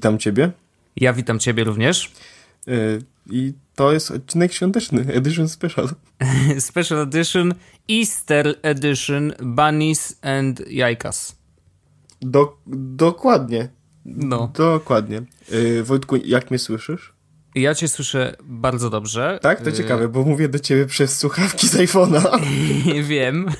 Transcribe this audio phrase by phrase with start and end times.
[0.00, 0.50] witam Ciebie.
[0.96, 2.12] Ja witam Ciebie również.
[2.66, 5.88] Yy, I to jest odcinek świąteczny, Edition Special.
[6.70, 7.54] Special Edition,
[7.90, 11.36] Easter Edition, Bunnies and Jajkas.
[12.20, 12.56] Do,
[12.96, 13.68] dokładnie.
[14.04, 14.50] No.
[14.54, 15.22] Dokładnie.
[15.52, 17.12] Yy, Wojtku, jak mnie słyszysz?
[17.54, 19.38] Ja cię słyszę bardzo dobrze.
[19.42, 19.60] Tak?
[19.62, 22.40] To ciekawe, bo mówię do ciebie przez słuchawki z iPhone'a.
[23.02, 23.46] wiem.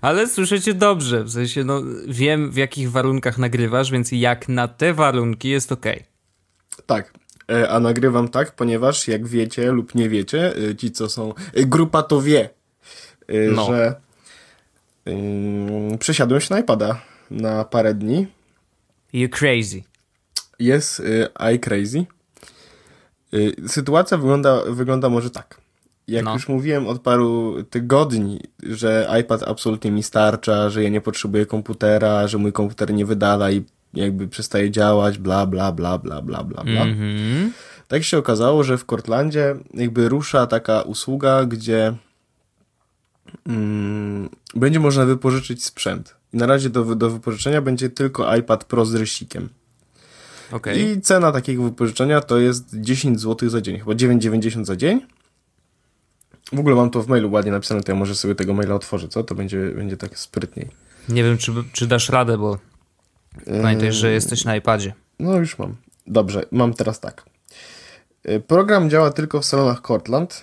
[0.00, 1.24] Ale słyszę cię dobrze.
[1.24, 5.86] W sensie, no, wiem w jakich warunkach nagrywasz, więc jak na te warunki jest ok.
[6.86, 7.12] Tak.
[7.50, 11.34] E, a nagrywam tak, ponieważ jak wiecie lub nie wiecie, e, ci co są.
[11.54, 12.50] e, Grupa to wie,
[13.52, 13.66] No.
[13.66, 13.94] że
[15.08, 17.00] ym, przesiadłem się na iPada
[17.30, 18.26] na parę dni.
[19.12, 19.82] You crazy.
[20.58, 22.04] Jest y, iCrazy.
[23.34, 25.60] Y, sytuacja wygląda, wygląda może tak.
[26.08, 26.32] Jak No.
[26.32, 32.28] już mówiłem od paru tygodni, że iPad absolutnie mi starcza, że ja nie potrzebuję komputera,
[32.28, 36.64] że mój komputer nie wydala i jakby przestaje działać, bla, bla, bla, bla, bla, bla,
[36.64, 36.82] bla.
[36.82, 37.52] Mhm.
[37.88, 41.94] Tak się okazało, że w Cortlandzie jakby rusza taka usługa, gdzie
[43.46, 46.14] mm, będzie można wypożyczyć sprzęt.
[46.32, 49.48] I na razie do, do wypożyczenia będzie tylko iPad Pro z rysikiem.
[50.52, 50.82] Okej.
[50.82, 55.00] I cena takiego wypożyczenia to jest 10 zł za dzień, chyba 9,90 za dzień.
[56.52, 59.08] W ogóle mam to w mailu ładnie napisane, to ja może sobie tego maila otworzę,
[59.08, 59.24] co?
[59.24, 60.68] To będzie, będzie tak sprytniej.
[61.08, 62.58] Nie wiem, czy, czy dasz radę, bo
[63.62, 64.94] pamiętaj, że jesteś na iPadzie.
[65.18, 65.74] No już mam.
[66.06, 67.24] Dobrze, mam teraz tak.
[68.28, 70.42] Y, Program działa tylko w salonach Cortland.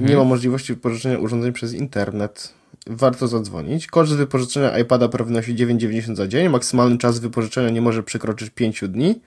[0.00, 2.52] Nie ma możliwości wypożyczenia urządzeń przez internet.
[2.86, 3.86] Warto zadzwonić.
[3.86, 6.48] Koszt wypożyczenia iPada Pro wynosi 9,90 za dzień.
[6.48, 9.20] Maksymalny czas wypożyczenia nie może przekroczyć 5 dni.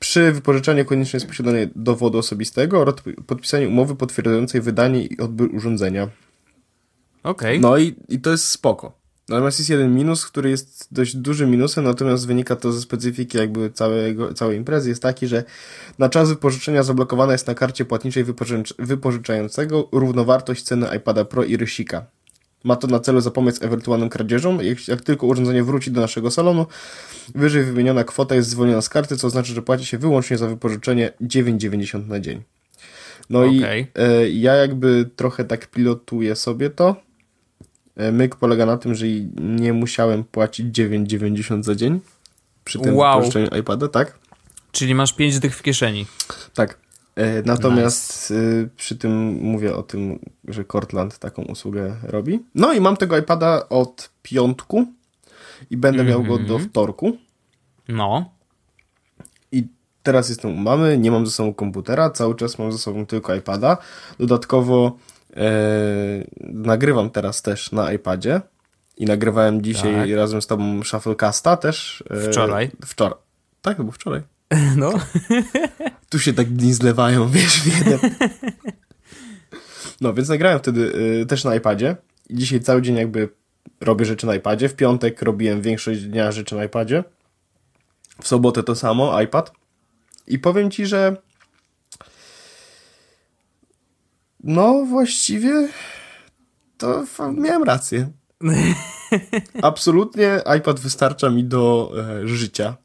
[0.00, 2.94] Przy wypożyczaniu konieczne jest posiadanie dowodu osobistego oraz
[3.26, 6.08] podpisanie umowy potwierdzającej wydanie i odbiór urządzenia.
[7.22, 7.60] Okej.
[7.60, 9.06] No i, i to jest spoko.
[9.28, 13.70] Natomiast jest jeden minus, który jest dość dużym minusem, natomiast wynika to ze specyfiki jakby
[13.70, 14.88] całego, całej imprezy.
[14.88, 15.44] Jest taki, że
[15.98, 21.56] na czas wypożyczenia zablokowana jest na karcie płatniczej wypożycz, wypożyczającego równowartość ceny iPada Pro i
[21.56, 22.06] rysika.
[22.66, 24.58] Ma to na celu zapobiec ewentualnym kradzieżom.
[24.62, 26.66] Jak, jak tylko urządzenie wróci do naszego salonu,
[27.34, 31.12] wyżej wymieniona kwota jest zwolniona z karty, co oznacza, że płaci się wyłącznie za wypożyczenie
[31.20, 32.42] 9,90 na dzień.
[33.30, 33.82] No Okej.
[33.82, 36.96] i e, ja jakby trochę tak pilotuję sobie to.
[37.96, 39.06] E, Myk polega na tym, że
[39.36, 42.00] nie musiałem płacić 9,90 za dzień
[42.64, 43.20] przy tym Wow.
[43.20, 44.18] wypożyczeniu iPada, tak?
[44.72, 46.06] Czyli masz 5 dych w kieszeni.
[46.54, 46.78] Tak.
[47.16, 50.18] E, Natomiast y, przy tym mówię o tym,
[50.48, 52.44] że Cortland taką usługę robi.
[52.54, 54.86] No i mam tego iPada od piątku
[55.70, 57.16] i będę miał go do wtorku.
[57.88, 58.30] No.
[59.52, 59.66] I
[60.02, 63.34] teraz jestem u mamy, nie mam ze sobą komputera, cały czas mam ze sobą tylko
[63.34, 63.76] iPada.
[64.18, 64.96] Dodatkowo
[65.36, 65.50] e,
[66.40, 68.40] nagrywam teraz też na iPadzie
[68.96, 70.16] i nagrywałem dzisiaj Tak.
[70.16, 72.04] razem z tobą Shufflecasta też.
[72.10, 72.70] E, Wczoraj.
[72.86, 73.18] Wczoraj.
[73.62, 74.22] Tak, był wczoraj.
[74.76, 74.92] No.
[76.10, 77.98] Tu się tak dni zlewają, wiesz, w jeden.
[80.00, 81.96] No, więc nagrałem wtedy y, też na iPadzie.
[82.28, 83.28] I dzisiaj cały dzień jakby
[83.80, 84.68] robię rzeczy na iPadzie.
[84.68, 87.04] W piątek robiłem większość dnia rzeczy na iPadzie.
[88.22, 89.52] W sobotę to samo, iPad.
[90.26, 91.16] I powiem ci, że
[94.44, 95.68] no właściwie
[96.78, 98.10] to miałem rację.
[99.62, 102.76] Absolutnie iPad wystarcza mi do e, życia.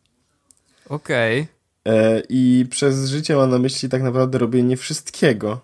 [0.91, 1.47] Okej.
[1.88, 5.62] E, I przez życie mam na myśli tak naprawdę robienie wszystkiego.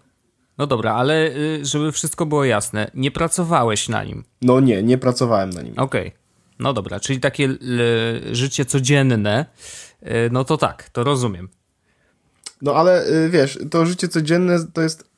[0.58, 4.24] No dobra, ale y, żeby wszystko było jasne, nie pracowałeś na nim.
[4.42, 5.74] No nie, nie pracowałem na nim.
[5.78, 6.12] Okej.
[6.60, 7.60] No dobra, czyli takie l,
[8.32, 9.46] życie codzienne,
[10.04, 11.50] y, no to tak, to rozumiem.
[12.62, 15.10] No ale y, wiesz, to życie codzienne to jest.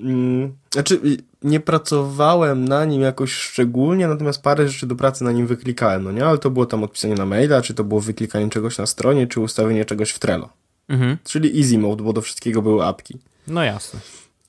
[0.00, 1.00] Mm, znaczy,
[1.42, 6.12] nie pracowałem na nim jakoś szczególnie, natomiast parę rzeczy do pracy na nim wyklikałem, no
[6.12, 6.24] nie?
[6.26, 9.40] Ale to było tam odpisanie na maila, czy to było wyklikanie czegoś na stronie, czy
[9.40, 10.48] ustawienie czegoś w Trello.
[10.88, 11.16] Mhm.
[11.24, 13.18] Czyli easy mode, bo do wszystkiego były apki.
[13.46, 14.00] No jasne.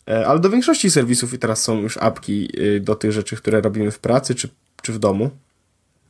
[0.08, 3.62] E, Ale do większości serwisów i teraz są już apki y, do tych rzeczy, które
[3.62, 4.50] robimy w pracy czy,
[4.82, 5.30] czy w domu.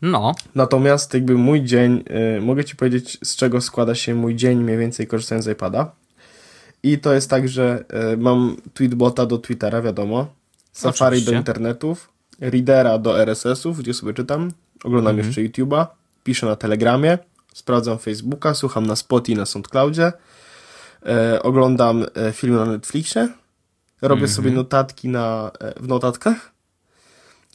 [0.01, 2.03] No, Natomiast jakby mój dzień,
[2.38, 5.91] y, mogę ci powiedzieć z czego składa się mój dzień mniej więcej korzystając z iPada.
[6.85, 7.83] I to jest tak, że
[8.13, 10.27] y, mam tweetbota do Twittera, wiadomo,
[10.71, 11.31] Safari Oczywiście.
[11.31, 12.09] do internetów,
[12.39, 14.51] Readera do RSS-ów, gdzie sobie czytam,
[14.83, 15.85] oglądam jeszcze YouTube'a,
[16.23, 17.17] piszę na Telegramie,
[17.53, 20.11] sprawdzam Facebooka, słucham na Spotify i na SoundCloudzie,
[21.05, 23.29] e, oglądam e, filmy na Netflixie,
[24.01, 26.51] robię sobie notatki na, w notatkach.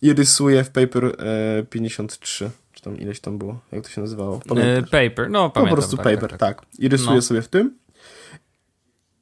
[0.02, 1.12] I rysuję w Paper e,
[1.70, 4.36] 53, czy tam ileś tam było, jak to się nazywało?
[4.36, 4.90] y, Pamiętasz?
[4.90, 5.76] paper, no po pamiętam.
[5.76, 7.22] prostu tak, paper, tak, tak, I rysuję No.
[7.22, 7.74] sobie w tym.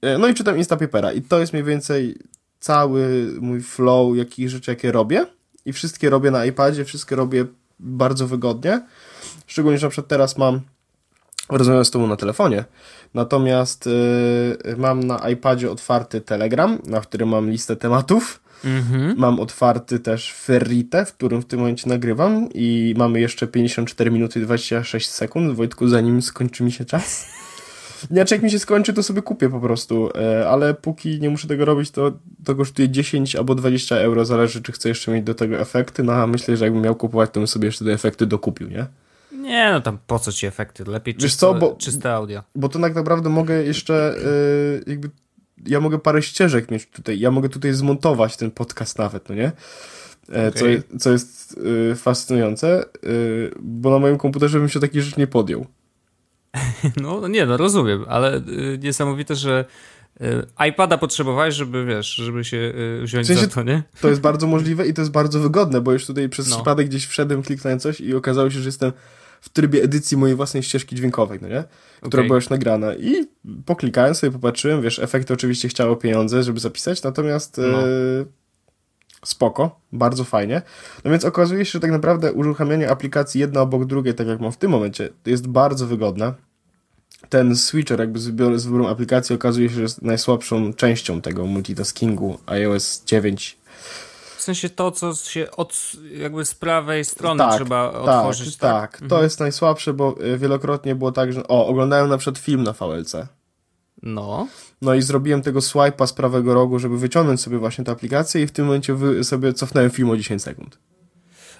[0.03, 2.19] E, No i czytam Instapapera i to jest mniej więcej
[2.61, 5.27] cały mój flow, jakich rzeczy, jakie robię.
[5.65, 7.45] I wszystkie robię na iPadzie, wszystkie robię
[7.81, 8.81] bardzo wygodnie.
[9.47, 10.61] Szczególnie, że na przykład teraz mam,
[11.49, 12.65] rozmawiam z tobą na telefonie,
[13.15, 13.87] natomiast
[14.65, 18.41] yy, mam na iPadzie otwarty Telegram, na którym mam listę tematów.
[18.65, 19.15] Mhm.
[19.19, 24.41] Mam otwarty też Ferrite, w którym w tym momencie nagrywam i mamy jeszcze 54 minuty
[24.41, 25.57] i 26 sekund.
[25.57, 27.27] Wojtku, zanim skończy mi się czas.
[28.11, 31.49] Znaczy, jak mi się skończy, to sobie kupię po prostu, e, ale póki nie muszę
[31.49, 32.13] tego robić, to,
[32.45, 36.13] to kosztuje 10 albo 20 euro, zależy, czy chcę jeszcze mieć do tego efekty, no
[36.13, 38.87] a myślę, że jakbym miał kupować, to bym sobie jeszcze te efekty dokupił, nie?
[39.33, 40.85] Nie, no tam po co ci efekty?
[40.85, 42.43] Lepiej Wiesz czysto, co, bo- czyste audio.
[42.55, 44.15] Bo to tak naprawdę mogę jeszcze
[44.87, 45.11] e, jakby,
[45.67, 49.53] ja mogę parę ścieżek mieć tutaj, ja mogę tutaj zmontować ten podcast nawet, no nie?
[50.33, 50.83] E, Co, Okej.
[50.99, 51.61] co jest
[51.91, 52.87] e, fascynujące, e,
[53.61, 55.67] bo na moim komputerze bym się takich rzeczy nie podjął.
[57.03, 59.65] No nie, no rozumiem, ale y, niesamowite, że
[60.21, 60.25] y,
[60.69, 63.83] iPada potrzebowałeś, żeby wiesz, żeby się y, wziąć W sensie- za to, nie?
[64.01, 66.57] To jest bardzo możliwe i to jest bardzo wygodne, bo już tutaj przez No.
[66.57, 68.93] przypadek gdzieś wszedłem, kliknąłem coś i okazało się, że jestem
[69.41, 71.65] w trybie edycji mojej własnej ścieżki dźwiękowej, no nie?
[72.01, 72.27] Która Okej.
[72.27, 72.95] była już nagrana.
[72.95, 73.27] I
[73.67, 77.89] poklikałem sobie, popatrzyłem, wiesz, efekty oczywiście chciało pieniądze, żeby zapisać, natomiast No.
[77.89, 78.25] e,
[79.25, 80.63] spoko, bardzo fajnie.
[81.05, 84.53] No więc okazuje się, że tak naprawdę uruchamianie aplikacji jedna obok drugiej, tak jak mam
[84.53, 86.35] w tym momencie, jest bardzo wygodne.
[87.29, 93.03] Ten switcher jakby z wyborem aplikacji okazuje się, że jest najsłabszą częścią tego multitaskingu iOS
[93.07, 93.59] 9
[94.37, 98.57] W sensie to, co się od jakby z prawej strony tak, trzeba tak, otworzyć.
[98.57, 99.09] Tak, Mhm.
[99.11, 102.73] to jest najsłabsze, bo y, wielokrotnie było tak, że o, oglądałem na przykład film na
[102.73, 103.15] VLC.
[104.03, 104.47] No,
[104.83, 108.47] No i zrobiłem tego swipe'a z prawego rogu, żeby wyciągnąć sobie właśnie tę aplikację i
[108.47, 110.79] w tym momencie sobie cofnąłem film o 10 sekund.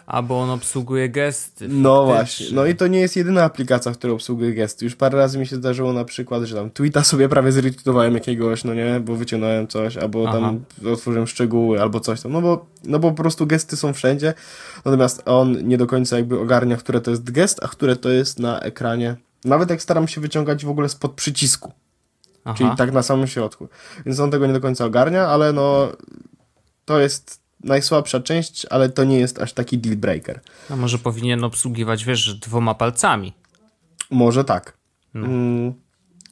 [0.07, 1.69] albo on obsługuje gesty.
[1.69, 2.47] No właśnie.
[2.53, 4.85] No i to nie jest jedyna aplikacja, która obsługuje gesty.
[4.85, 8.65] Już parę razy mi się zdarzyło na przykład, że tam tweeta sobie prawie zretweetowałem jakiegoś,
[8.65, 12.33] no nie, bo wyciągnąłem coś, albo tam otworzyłem szczegóły, albo coś tam.
[12.33, 14.35] No bo, no bo po prostu gesty są wszędzie.
[14.85, 18.39] Natomiast on nie do końca jakby ogarnia, które to jest gest, a które to jest
[18.39, 19.17] na ekranie.
[19.45, 21.73] Nawet jak staram się wyciągać w ogóle spod przycisku.
[22.49, 22.59] Aha.
[22.59, 23.69] Czyli tak na samym środku.
[24.07, 25.93] Więc on tego nie do końca ogarnia, ale no
[26.85, 30.41] to jest najsłabsza część, ale to nie jest aż taki deal breaker.
[30.71, 33.33] A może powinien obsługiwać, wiesz, dwoma palcami.
[34.11, 34.77] Może tak.
[35.15, 35.75] Mm,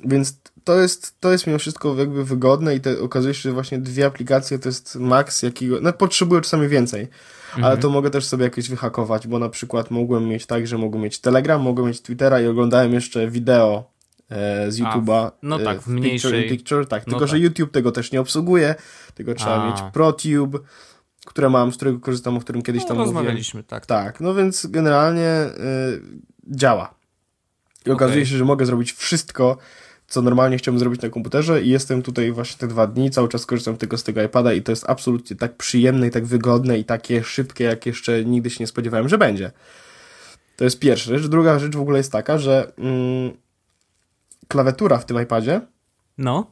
[0.05, 3.79] więc to jest, to jest mimo wszystko jakby wygodne i te, okazuje się, że właśnie
[3.79, 7.09] dwie aplikacje to jest maks jakiego, no potrzebuję czasami więcej,
[7.63, 11.03] ale to mogę też sobie jakieś wyhakować, bo na przykład mogłem mieć tak, że mogłem
[11.03, 13.96] mieć Telegram, mogłem mieć Twittera i oglądałem jeszcze wideo
[14.69, 15.31] z YouTube'a.
[15.43, 17.43] no e, tak, w Picture in mniejszej- Picture, tak, no tylko że tak.
[17.43, 18.75] YouTube tego też nie obsługuje,
[19.15, 19.71] tylko trzeba A.
[19.71, 20.59] mieć ProTube,
[21.27, 23.17] które mam, z którego korzystam, o którym kiedyś No, tam mówiłem.
[23.17, 23.87] rozmawialiśmy, tak.
[23.87, 26.01] Tak, no więc generalnie y,
[26.57, 26.95] działa.
[27.87, 28.27] I okazuje Okej.
[28.27, 29.59] się, że mogę zrobić wszystko,
[30.09, 33.47] co normalnie chciałbym zrobić na komputerze i jestem tutaj właśnie te dwa dni, cały czas
[33.47, 36.85] korzystam tylko z tego iPada i to jest absolutnie tak przyjemne i tak wygodne i
[36.85, 39.51] takie szybkie, jak jeszcze nigdy się nie spodziewałem, że będzie.
[40.57, 41.27] To jest pierwsza rzecz.
[41.27, 43.33] Druga rzecz w ogóle jest taka, że mm,
[44.49, 45.61] klawiatura w tym iPadzie
[46.19, 46.51] No,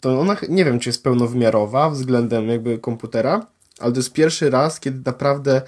[0.00, 3.46] to ona, nie wiem, czy jest pełnowymiarowa względem jakby komputera,
[3.80, 5.62] ale to jest pierwszy raz, kiedy naprawdę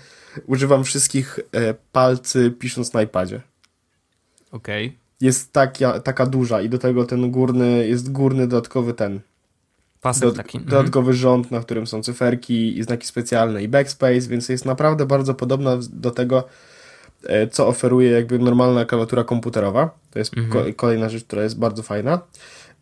[0.46, 3.40] używam wszystkich e, palcy pisząc na iPadzie.
[4.52, 4.98] okej.
[5.20, 9.20] Jest taka, taka duża i do tego ten górny, jest górny dodatkowy ten,
[10.04, 10.58] Pasek do, taki.
[10.58, 10.70] Mhm.
[10.70, 15.34] dodatkowy rząd, na którym są cyferki i znaki specjalne i backspace, więc jest naprawdę bardzo
[15.34, 16.48] podobna do tego,
[17.52, 19.90] co oferuje jakby normalna klawiatura komputerowa.
[20.10, 20.64] To jest Mhm.
[20.64, 22.18] ko- kolejna rzecz, która jest bardzo fajna.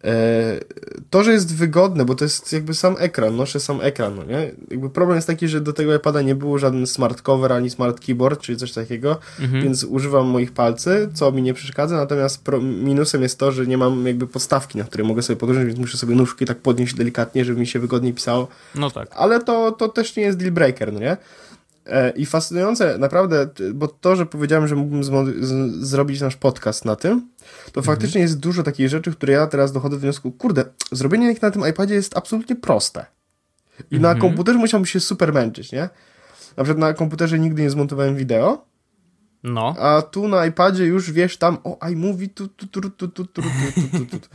[0.05, 0.61] E,
[1.11, 4.51] To, że jest wygodne, bo to jest jakby sam ekran, noszę sam ekran, no nie?
[4.71, 8.01] Jakby problem jest taki, że do tego iPada nie było żaden smart cover ani smart
[8.07, 9.63] keyboard, czyli coś takiego, Mhm.
[9.63, 13.79] więc używam moich palcy, co mi nie przeszkadza, natomiast pro, minusem jest to, że nie
[13.79, 17.45] mam jakby podstawki, na której mogę sobie podłożyć, więc muszę sobie nóżki tak podnieść delikatnie,
[17.45, 19.09] żeby mi się wygodniej pisało, No tak.
[19.17, 21.17] ale to, to też nie jest deal breaker, no nie?
[21.87, 25.03] E, I fascynujące, naprawdę, bo to, że powiedziałem, że mógłbym
[25.85, 27.29] zrobić nasz podcast na tym,
[27.73, 31.43] to faktycznie jest dużo takich rzeczy, które ja teraz dochodzę do wniosku, kurde, zrobienie ich
[31.43, 33.07] na tym iPadzie jest absolutnie proste.
[33.91, 35.89] I na komputerze musiałbym się super męczyć, nie?
[36.57, 38.65] Na przykład na komputerze nigdy nie zmontowałem wideo,
[39.45, 43.09] No, a tu na iPadzie już wiesz tam, o iMovie, tu, tu, tu, tu, tu,
[43.09, 44.29] tu, tu, tu, tu, tu, tu.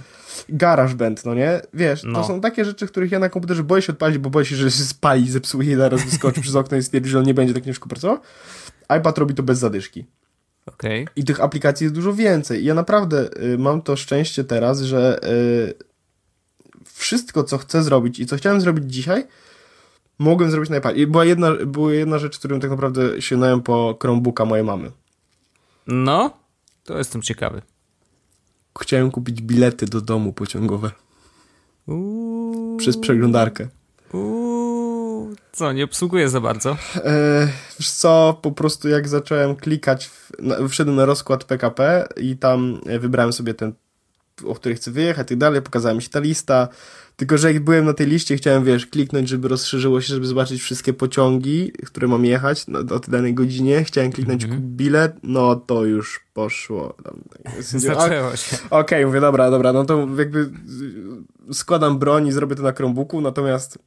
[0.50, 1.62] GarageBand, no nie?
[1.74, 2.22] Wiesz, No.
[2.22, 4.72] to są takie rzeczy, których ja na komputerze boję się odpalić, bo boję się, że
[4.72, 7.64] się spali, zepsuje i zaraz wyskoczy przez okno i stwierdzi, że on nie będzie tak
[7.66, 8.18] ciężko pracował.
[9.00, 10.06] iPad robi to bez zadyszki.
[10.66, 11.08] okej.
[11.16, 12.62] I tych aplikacji jest dużo więcej.
[12.62, 15.74] I ja naprawdę y, mam to szczęście teraz, że y,
[16.94, 19.24] wszystko, co chcę zrobić i co chciałem zrobić dzisiaj,
[20.20, 21.02] mogłem zrobić na iPadzie.
[21.02, 24.92] I była jedna, była jedna rzecz, którą tak naprawdę sięgnąłem po Chromebooka mojej mamy.
[25.88, 26.38] No,
[26.84, 27.62] to jestem ciekawy.
[28.82, 30.92] Chciałem kupić bilety do domu pociągowe
[31.88, 33.68] Uuu, przez przeglądarkę.
[34.14, 36.78] uuu, co, nie obsługuje za bardzo?
[36.96, 37.48] E,
[37.80, 42.82] wiesz co, po prostu jak zacząłem klikać, w, na, wszedłem na rozkład PKP i tam
[43.00, 43.74] wybrałem sobie ten,
[44.46, 46.68] o który chcę wyjechać i tak dalej, pokazała mi się ta lista,
[47.18, 50.62] tylko, że jak byłem na tej liście, chciałem, wiesz, kliknąć, żeby rozszerzyło się, żeby zobaczyć
[50.62, 53.84] wszystkie pociągi, które mam jechać no, o tej danej godzinie.
[53.84, 54.62] Chciałem kliknąć mm -hmm.
[54.62, 56.96] bilet, no to już poszło.
[57.60, 58.56] Zaczęło się.
[58.56, 60.50] Okej, okay, mówię, dobra, dobra, no to jakby
[61.52, 63.80] składam broń i zrobię to na Chromebooku, natomiast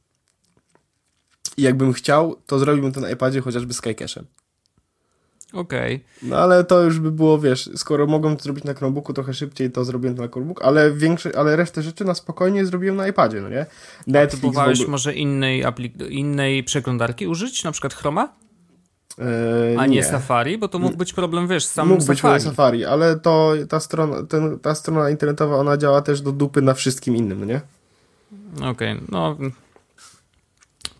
[1.57, 4.25] jakbym chciał, to zrobiłbym to na iPadzie chociażby z Skycashem.
[5.53, 5.95] Okej.
[5.95, 6.29] Okay.
[6.29, 9.71] No ale to już by było, wiesz, skoro mogłem to zrobić na Chromebooku trochę szybciej,
[9.71, 13.41] to zrobiłem to na Chromebook, ale większe, ale resztę rzeczy na spokojnie zrobiłem na iPadzie,
[13.41, 13.65] no nie?
[14.07, 14.91] Netflix próbowałeś ogóle...
[14.91, 15.63] może innej,
[16.09, 18.33] innej przeglądarki użyć, na przykład Chroma?
[19.17, 22.33] Eee, A nie, nie, Safari, bo to mógł być problem, wiesz, z samym mógł Safari.
[22.33, 26.61] być Safari, ale to ta strona, ten, ta strona internetowa, ona działa też do dupy
[26.61, 27.61] na wszystkim innym, no nie?
[28.55, 29.37] Okej, okay, no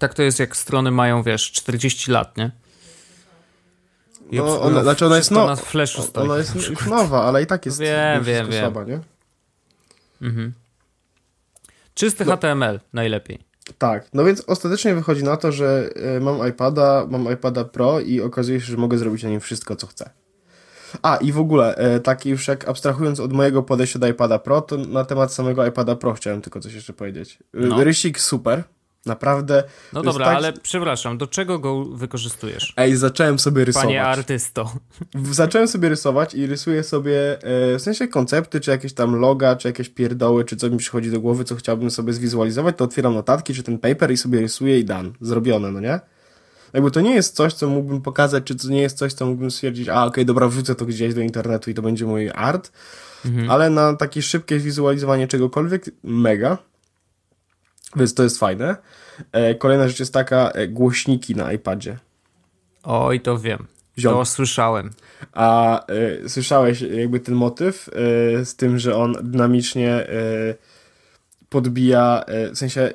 [0.01, 2.51] tak to jest jak strony mają, wiesz, 40 lat, nie?
[4.31, 5.55] No, ona, znaczy ona jest nowa.
[6.15, 8.61] ona jest już nowa, ale i tak jest wiem, wiem, wiem.
[8.61, 8.99] słaba, nie?
[10.21, 10.53] Mhm.
[11.93, 12.37] Czysty no.
[12.37, 13.39] HTML najlepiej.
[13.77, 18.21] Tak, no więc ostatecznie wychodzi na to, że e, mam iPada, mam iPada Pro i
[18.21, 20.09] okazuje się, że mogę zrobić na nim wszystko, co chcę.
[21.01, 24.61] A, i w ogóle, e, tak już jak abstrahując od mojego podejścia do iPada Pro,
[24.61, 27.39] to na temat samego iPada Pro chciałem tylko coś jeszcze powiedzieć.
[27.53, 27.83] No.
[27.83, 28.63] Rysik super,
[29.05, 29.63] Naprawdę.
[29.93, 30.35] No dobra, tak...
[30.35, 32.73] ale przepraszam, do czego go wykorzystujesz?
[32.77, 33.87] Ej, zacząłem sobie rysować.
[33.87, 34.71] Panie artysto.
[35.31, 39.67] Zacząłem sobie rysować i rysuję sobie e, w sensie koncepty, czy jakieś tam loga, czy
[39.67, 43.53] jakieś pierdoły, czy co mi przychodzi do głowy, co chciałbym sobie zwizualizować, to otwieram notatki,
[43.53, 45.13] czy ten paper i sobie rysuję i dan.
[45.21, 45.99] Zrobione, no nie?
[46.73, 49.51] Jakby to nie jest coś, co mógłbym pokazać, czy to nie jest coś, co mógłbym
[49.51, 52.71] stwierdzić, a okej, okay, dobra, wrzucę to gdzieś do internetu i to będzie mój art,
[53.25, 53.51] mhm.
[53.51, 56.57] ale na takie szybkie wizualizowanie czegokolwiek, mega.
[57.95, 58.75] Więc to jest fajne.
[59.31, 61.97] E, kolejna rzecz jest taka, e, głośniki na iPadzie.
[62.83, 63.67] Oj, to wiem.
[63.99, 64.13] Ziom.
[64.13, 64.89] To słyszałem.
[65.33, 65.79] A
[66.23, 70.55] y, słyszałeś jakby ten motyw y, z tym, że on dynamicznie y,
[71.49, 72.93] podbija, w sensie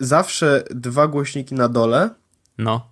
[0.00, 2.10] zawsze dwa głośniki na dole.
[2.58, 2.90] No.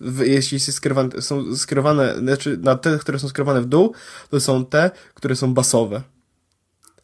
[0.00, 3.94] W, jeśli skierowane, są skierowane, znaczy na te, które są skierowane w dół,
[4.30, 6.02] to są te, które są basowe.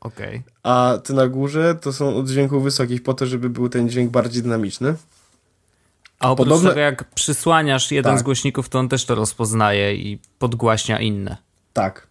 [0.05, 0.29] Okej.
[0.29, 0.43] Okay.
[0.63, 4.11] A te na górze to są od dźwięków wysokich po to, żeby był ten dźwięk
[4.11, 4.95] bardziej dynamiczny.
[6.19, 6.69] A oprócz Podobne...
[6.69, 8.21] tego, jak przysłaniasz jeden tak.
[8.21, 11.37] z głośników, to on też to rozpoznaje i podgłaśnia inne.
[11.73, 12.07] Tak.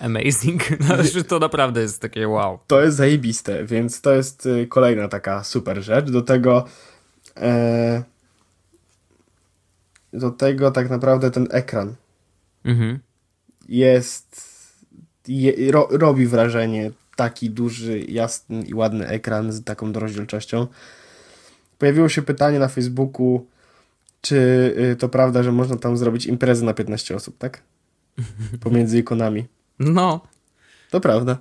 [0.00, 0.62] Amazing.
[0.88, 2.58] No, to naprawdę jest takie wow.
[2.66, 6.10] To jest zajebiste, więc to jest y, kolejna taka super rzecz.
[6.10, 6.64] Do tego
[7.36, 8.02] e,
[10.12, 11.94] do tego tak naprawdę ten ekran
[12.64, 12.98] mhm.
[13.68, 14.47] jest
[15.28, 20.66] je, ro, robi wrażenie taki duży, jasny i ładny ekran z taką rozdzielczością.
[21.78, 23.46] Pojawiło się pytanie na Facebooku,
[24.20, 24.36] czy
[24.92, 27.62] y, to prawda, że można tam zrobić imprezę na 15 osób, tak?
[28.64, 29.46] Pomiędzy ikonami.
[29.78, 30.20] No.
[30.90, 31.38] To prawda.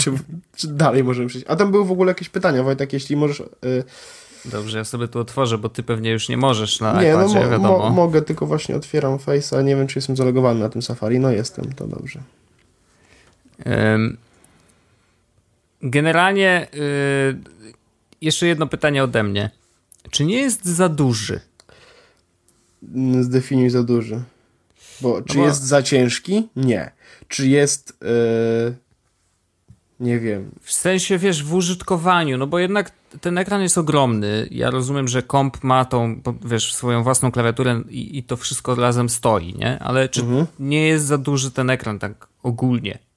[0.00, 0.12] czy,
[0.56, 1.46] czy, dalej możemy przejść?
[1.48, 3.40] A tam były w ogóle jakieś pytania, Wojtek, jeśli możesz...
[3.40, 3.84] Y...
[4.44, 7.44] Dobrze, ja sobie tu otworzę, bo ty pewnie już nie możesz na nie, iPadzie, no,
[7.44, 7.78] mo wiadomo.
[7.78, 11.18] Mo mogę, tylko właśnie otwieram Face'a, nie wiem, czy jestem zalogowany na tym Safari.
[11.18, 12.20] No jestem, to dobrze.
[15.82, 17.38] Generalnie y,
[18.20, 19.50] jeszcze jedno pytanie ode mnie.
[20.10, 21.40] Czy nie jest za duży?
[23.20, 24.22] Zdefiniuj za duży.
[25.00, 25.48] Bo czy no bo...
[25.48, 26.48] jest za ciężki?
[26.56, 26.90] Nie.
[27.28, 28.74] Czy jest yy...
[30.00, 30.50] nie wiem.
[30.60, 34.48] W sensie, wiesz, w użytkowaniu, no bo jednak ten ekran jest ogromny.
[34.50, 39.08] Ja rozumiem, że komp ma tą, wiesz, swoją własną klawiaturę i, i to wszystko razem
[39.08, 39.78] stoi, nie?
[39.78, 40.46] Ale czy mhm.
[40.58, 43.07] nie jest za duży ten ekran tak ogólnie?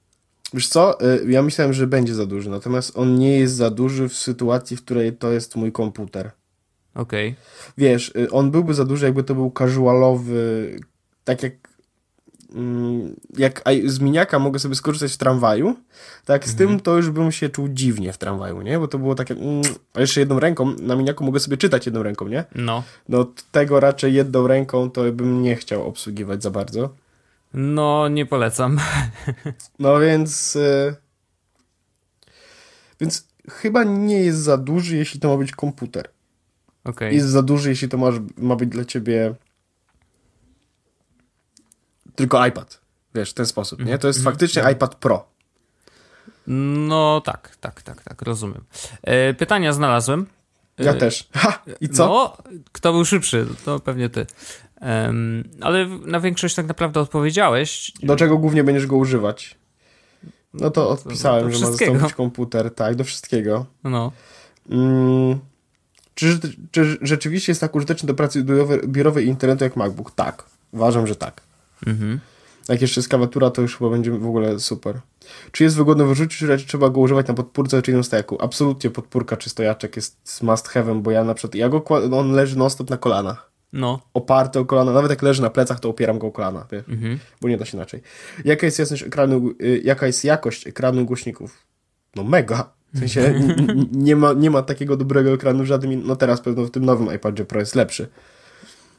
[0.54, 4.08] Wiesz co, y, ja myślałem, że będzie za duży, natomiast on nie jest za duży
[4.08, 6.30] w sytuacji, w której to jest mój komputer.
[6.94, 7.28] Okej.
[7.28, 7.42] Okay.
[7.78, 10.76] Wiesz, y, on byłby za duży, jakby to był casualowy,
[11.24, 11.52] tak jak
[12.54, 15.76] mm, jak z miniaka mogę sobie skorzystać w tramwaju,
[16.24, 16.68] tak z mhm.
[16.68, 18.78] tym to już bym się czuł dziwnie w tramwaju, nie?
[18.78, 19.62] Bo to było takie, mm,
[19.94, 22.44] a jeszcze jedną ręką, na miniaku mogę sobie czytać jedną ręką, nie?
[22.54, 22.82] No.
[23.08, 27.01] No tego raczej jedną ręką to bym nie chciał obsługiwać za bardzo.
[27.54, 28.80] No, nie polecam.
[29.78, 30.54] No więc.
[30.54, 30.96] Yy,
[33.00, 36.08] więc chyba nie jest za duży, jeśli to ma być komputer.
[36.84, 37.14] Okay.
[37.14, 39.34] Jest za duży, jeśli to ma, ma być dla ciebie
[42.14, 42.80] tylko iPad.
[43.14, 43.98] Wiesz, w ten sposób, nie?
[43.98, 44.24] To jest -hmm.
[44.24, 44.72] faktycznie -hmm.
[44.72, 45.28] iPad Pro.
[46.46, 48.64] No tak, tak, tak, tak, rozumiem.
[49.02, 50.26] E, pytania znalazłem.
[50.78, 51.28] Ja e, też.
[51.34, 51.62] Ha!
[51.80, 52.06] I co?
[52.06, 52.36] No,
[52.72, 53.46] kto był szybszy?
[53.64, 54.26] To pewnie ty.
[54.82, 57.92] Um, ale na większość tak naprawdę odpowiedziałeś.
[58.02, 59.56] Do czego głównie będziesz go używać?
[60.54, 63.66] No to odpisałem, do, do że ma zastąpić komputer, tak, do wszystkiego.
[63.84, 64.12] No.
[64.70, 65.38] Mm,
[66.14, 68.44] Czy, czy rzeczywiście jest tak użyteczny do pracy
[68.86, 70.10] biurowej, i internetu jak MacBook?
[70.10, 70.44] Tak.
[70.72, 71.40] Uważam, że tak.
[71.86, 72.20] Mhm.
[72.68, 75.00] Jak jeszcze jest klawiatura, to już chyba będzie w ogóle super.
[75.52, 78.38] Czy jest wygodny w użyciu, czy raczej trzeba go używać na podpórce czy innym stojaku?
[78.40, 81.84] Absolutnie podpórka czy stojaczek jest must have'em, bo ja na przykład, ja go,
[82.18, 83.51] on leży non-stop na kolanach.
[83.72, 84.00] No.
[84.14, 86.84] Oparty o kolana, nawet jak leży na plecach, to opieram go o kolana, wiesz?
[86.88, 87.18] Mhm.
[87.40, 88.02] bo nie da się inaczej.
[88.44, 91.66] Jaka jest jasność ekranu, y, jaka jest jakość ekranu głośników?
[92.16, 92.72] No mega.
[92.94, 93.40] W sensie
[93.92, 97.14] nie ma, nie ma takiego dobrego ekranu w żadnym, no teraz pewno w tym nowym
[97.14, 98.08] iPadzie Pro jest lepszy.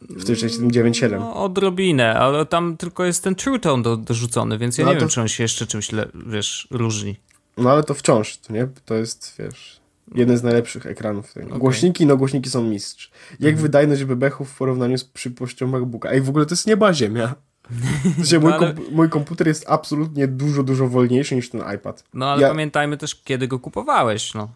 [0.02, 1.20] W tym 9.7.
[1.20, 4.98] No, odrobinę, ale tam tylko jest ten True Tone do, dorzucony, więc ja no, nie
[4.98, 5.00] to...
[5.00, 7.16] wiem, czy on się jeszcze czymś, le, wiesz, różni.
[7.58, 8.68] No ale to wciąż, to nie?
[8.86, 9.80] To jest, wiesz,
[10.16, 11.32] jeden z najlepszych ekranów.
[11.32, 11.60] Okay.
[11.60, 13.12] Głośniki, no głośniki są mistrz.
[13.32, 13.58] Jak mhm.
[13.58, 16.10] wydajność bebechów w porównaniu z przypuścią MacBooka.
[16.10, 17.36] Ej, w ogóle to jest nieba ziemia.
[18.16, 18.74] Znaczy, mój, no, ale...
[18.74, 22.04] komp mój, komputer jest absolutnie dużo, dużo wolniejszy niż ten iPad.
[22.14, 22.48] No ale ja...
[22.48, 24.50] pamiętajmy też, kiedy go kupowałeś, no.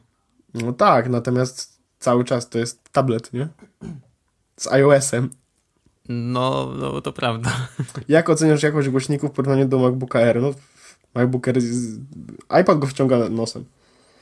[0.54, 3.48] No tak, natomiast cały czas to jest tablet, nie?
[4.58, 5.30] Z iOS-em.
[6.10, 7.68] No, no to prawda.
[8.08, 10.42] Jak oceniasz jakość głośników w porównaniu do MacBooka Air?
[10.42, 10.54] No,
[11.16, 11.58] MacBook Air
[12.62, 13.66] iPad go wciąga nosem.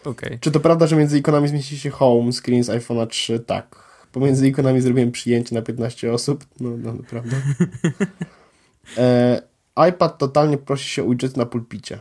[0.08, 0.38] Okay.
[0.42, 3.40] Czy to prawda, że między ikonami zmieści się home screen z iPhone'a 3?
[3.40, 3.86] Tak.
[4.12, 6.46] Pomiędzy ikonami zrobiłem przyjęcie na 15 osób.
[6.60, 7.36] No, no naprawdę.
[8.98, 9.42] E,
[9.90, 12.00] iPad totalnie prosi się o widgety na pulpicie.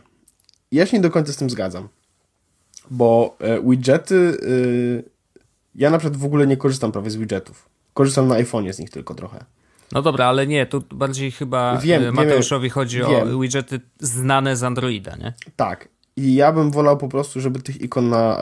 [0.71, 1.87] Ja się nie do końca z tym zgadzam.
[2.91, 4.37] Bo e, widgety...
[5.05, 5.09] E,
[5.75, 7.69] ja na przykład w ogóle nie korzystam prawie z widgetów.
[7.93, 9.45] Korzystam na iPhone'ie z nich tylko trochę.
[9.91, 13.35] No dobra, ale nie, tu bardziej chyba wiem, e, Mateuszowi chodzi wiem.
[13.35, 15.33] o widgety znane z Androida, nie?
[15.55, 15.87] Tak.
[16.17, 18.39] I ja bym wolał po prostu, żeby tych ikon na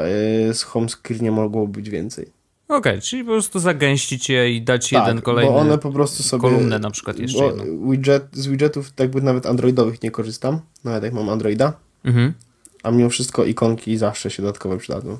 [0.49, 2.25] y, z home screenie mogło być więcej.
[2.67, 5.91] Okej, okay, czyli po prostu zagęścić je i dać tak, jeden kolejny bo one po
[5.91, 6.41] prostu sobie...
[6.41, 7.91] kolumnę na przykład jeszcze jedną.
[7.91, 11.73] Widget, z widgetów tak jakby nawet androidowych nie korzystam, nawet jak mam androida.
[12.03, 12.33] Mhm.
[12.83, 15.17] A mimo wszystko ikonki zawsze się dodatkowo przydadzą.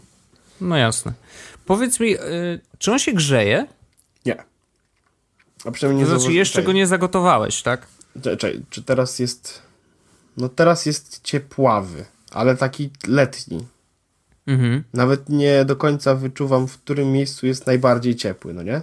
[0.61, 1.13] No jasne.
[1.65, 2.19] Powiedz mi, y,
[2.77, 3.67] czy on się grzeje?
[4.25, 4.43] Nie.
[5.65, 7.87] A przynajmniej nie to znaczy jeszcze go nie zagotowałeś, tak?
[8.21, 9.61] Czekaj, czy teraz jest...
[10.37, 13.65] No teraz jest ciepławy, ale taki letni.
[14.47, 14.83] Mhm.
[14.93, 18.81] Nawet nie do końca wyczuwam, w którym miejscu jest najbardziej ciepły, no nie?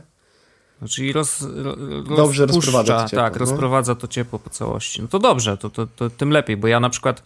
[0.82, 1.76] No, czyli roz, roz,
[2.16, 3.24] dobrze rozprowadza to ciepło.
[3.24, 3.38] Tak, no?
[3.38, 5.02] rozprowadza to ciepło po całości.
[5.02, 7.22] No to dobrze, to, to, to tym lepiej, bo ja na przykład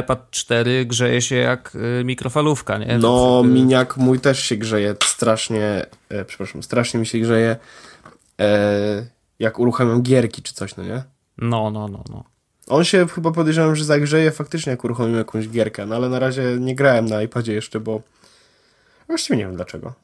[0.00, 2.98] iPad 4 grzeje się jak y, mikrofalówka, nie?
[2.98, 7.56] No, miniak mój też się grzeje strasznie, e, przepraszam, strasznie mi się grzeje
[8.40, 9.06] e,
[9.38, 11.02] jak uruchamiam gierki czy coś, no nie?
[11.38, 12.24] No, no, no, no.
[12.70, 16.42] On się chyba podejrzewam, że zagrzeje faktycznie jak uruchomimy jakąś gierkę, no ale na razie
[16.60, 18.02] nie grałem na iPadzie jeszcze, bo
[19.06, 19.94] właściwie nie wiem dlaczego.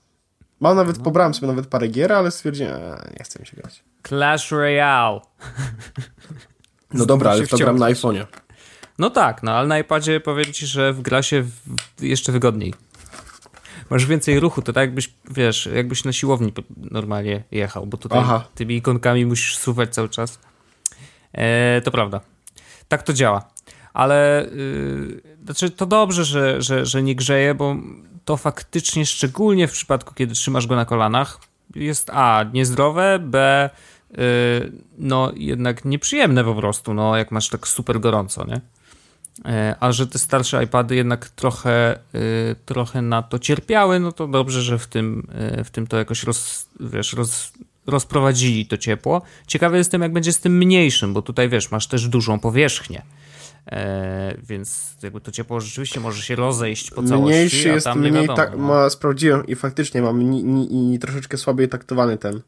[0.60, 1.04] Mam nawet, no.
[1.04, 3.84] pobrałem sobie nawet parę gier, ale stwierdziłem, a, nie chcę mi się grać.
[4.08, 5.20] Clash Royale.
[6.94, 8.26] No dobra, ale to gram na iPhone'ie.
[8.98, 11.44] No tak, no ale na iPadzie powiem ci, że w gra się
[12.00, 12.74] jeszcze wygodniej.
[13.90, 18.44] Masz więcej ruchu, to tak jakbyś, wiesz, jakbyś na siłowni normalnie jechał, bo tutaj Aha.
[18.54, 20.38] tymi ikonkami musisz suwać cały czas.
[21.32, 22.20] E, to prawda.
[22.88, 23.48] Tak to działa.
[23.92, 27.76] Ale yy, znaczy to dobrze, że, że, że nie grzeje, bo
[28.24, 31.40] to faktycznie, szczególnie w przypadku, kiedy trzymasz go na kolanach,
[31.74, 33.70] jest A, niezdrowe, B,
[34.10, 34.18] yy,
[34.98, 38.60] no jednak nieprzyjemne po prostu, no jak masz tak super gorąco, nie?
[39.44, 44.28] Yy, a że te starsze iPady jednak trochę, yy, trochę na to cierpiały, no to
[44.28, 47.52] dobrze, że w tym, yy, w tym to jakoś roz, wiesz, roz,
[47.86, 49.22] rozprowadzili to ciepło.
[49.46, 53.02] Ciekawy jestem, jak będzie z tym mniejszym, bo tutaj wiesz, masz też dużą powierzchnię.
[53.66, 58.50] E, więc jakby to ciepło rzeczywiście może się rozejść po całości, Mniejszy jest mniej, tak,
[58.50, 58.58] no.
[58.58, 62.40] ma, sprawdziłem i faktycznie mam ni, ni, ni, troszeczkę słabiej taktowany ten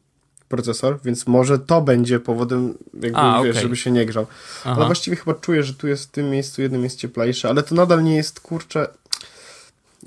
[0.49, 3.61] procesor, więc może to będzie powodem, jakby A, wiesz, okay.
[3.61, 4.27] żeby się nie grzał.
[4.59, 4.75] Aha.
[4.75, 7.75] Ale właściwie chyba czuję, że tu jest w tym miejscu jednym jest cieplejsze, ale to
[7.75, 8.87] nadal nie jest, kurczę,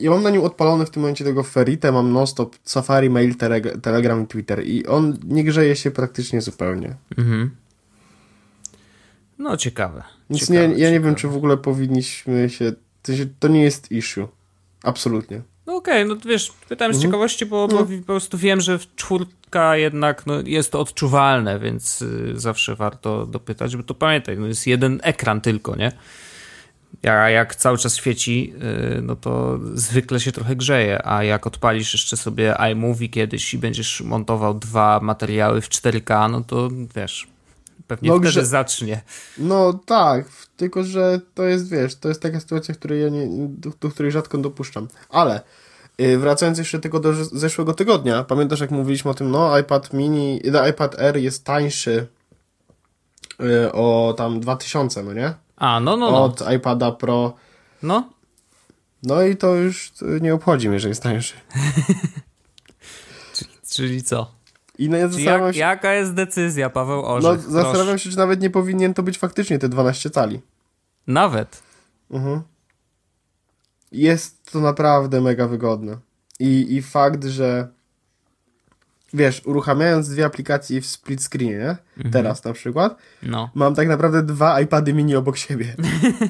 [0.03, 3.35] ja mam na nim odpalony w tym momencie tego Ferrite, mam non-stop Safari, Mail,
[3.83, 6.97] Telegram i Twitter i on nie grzeje się praktycznie zupełnie.
[7.19, 7.51] Mhm.
[9.39, 10.03] No ciekawe.
[10.31, 10.93] Więc ciekawe, nie, ja ciekawe.
[10.93, 12.73] nie wiem, czy w ogóle powinniśmy się...
[13.39, 14.29] To, nie jest issue.
[14.83, 15.43] Absolutnie.
[15.67, 17.11] No okej, okay, no wiesz, pytałem z mhm.
[17.11, 18.01] ciekawości, bo, mhm.
[18.01, 23.77] po prostu wiem, że czwórka jednak no, jest to odczuwalne, więc y, zawsze warto dopytać,
[23.77, 25.93] bo to pamiętaj, no, jest jeden ekran tylko, nie?
[27.03, 28.55] A jak cały czas świeci,
[28.99, 33.59] y, no to zwykle się trochę grzeje, a jak odpalisz jeszcze sobie iMovie kiedyś i
[33.59, 37.29] będziesz montował dwa materiały w 4K, no to wiesz,
[37.87, 38.47] pewnie no, wtedy grze...
[38.47, 39.03] zacznie.
[39.39, 43.71] No tak, tylko że to jest, wiesz, to jest taka sytuacja, której ja nie, do,
[43.81, 44.89] do której rzadko dopuszczam.
[45.09, 45.41] Ale
[45.99, 50.41] yy, wracając jeszcze tylko do zeszłego tygodnia, pamiętasz jak mówiliśmy o tym, no iPad mini,
[50.53, 52.07] no, iPad Air jest tańszy
[53.39, 55.35] yy, o tam 2000, no nie?
[55.63, 56.25] A, no, no, no.
[56.25, 57.35] Od iPada Pro.
[57.83, 58.11] No.
[59.03, 61.35] No i to już nie obchodzi mnie, że jest tańszy.
[63.75, 64.31] Czyli co?
[64.79, 67.41] I no, ja Czyli zastanawiam jak, się, jaka jest decyzja, Paweł no, Orzech?
[67.41, 67.99] zastanawiam Proszę.
[67.99, 70.41] się, czy nawet nie powinien to być faktycznie te 12 cali.
[71.07, 71.63] Nawet.
[72.11, 72.43] Mhm.
[73.93, 75.97] Jest to naprawdę mega wygodne.
[76.41, 77.69] I, I fakt, że
[79.15, 81.77] wiesz, uruchamiając dwie aplikacje w split screenie, nie?
[81.97, 82.13] Mhm.
[82.13, 83.51] teraz na przykład, No.
[83.55, 85.75] mam tak naprawdę dwa iPady mini obok siebie.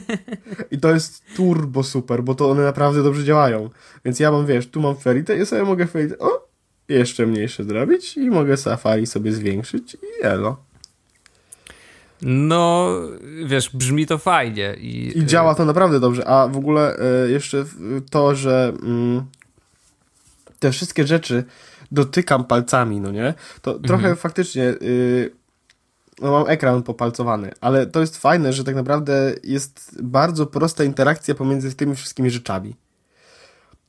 [0.71, 3.71] I to jest turbo super, bo to one naprawdę dobrze działają.
[4.05, 6.49] Więc ja mam, wiesz, tu mam Feritę i sobie mogę Feritę, o,
[6.89, 10.57] jeszcze mniejsze zrobić i mogę Safari sobie zwiększyć i elo.
[12.23, 12.89] No,
[13.47, 14.75] wiesz, brzmi to fajnie.
[14.81, 16.29] I, I działa to naprawdę dobrze.
[16.29, 17.65] A w ogóle e, jeszcze
[18.11, 19.25] to, że mm,
[20.59, 21.45] te wszystkie rzeczy
[21.93, 23.35] dotykam palcami, no nie?
[23.63, 25.31] To trochę faktycznie y,
[26.21, 31.35] no mam ekran popalcowany, ale to jest fajne, że tak naprawdę jest bardzo prosta interakcja
[31.35, 32.77] pomiędzy tymi wszystkimi rzeczami.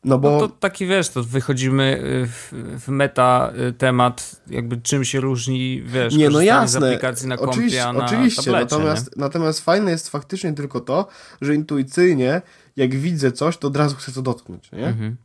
[0.06, 2.54] No bo No to taki wiesz, to wychodzimy y, w,
[2.86, 6.80] w meta y, temat, jakby czym się różni, wiesz, Nie, no jasne.
[6.80, 8.44] z aplikacji na kompie, oczywiście, a na oczywiście.
[8.44, 11.08] tablecie, natomiast, natomiast fajne jest faktycznie tylko to,
[11.42, 12.42] że intuicyjnie,
[12.76, 14.88] jak widzę coś, to od razu chcę to dotknąć, nie?
[14.88, 15.16] Mhm.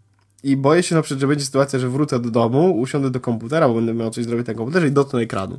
[0.42, 3.68] I boję się na przykład, że będzie sytuacja, że wrócę do domu, usiądę do komputera,
[3.68, 5.58] bo będę miał coś zrobić na komputerze i dotknę ekranu.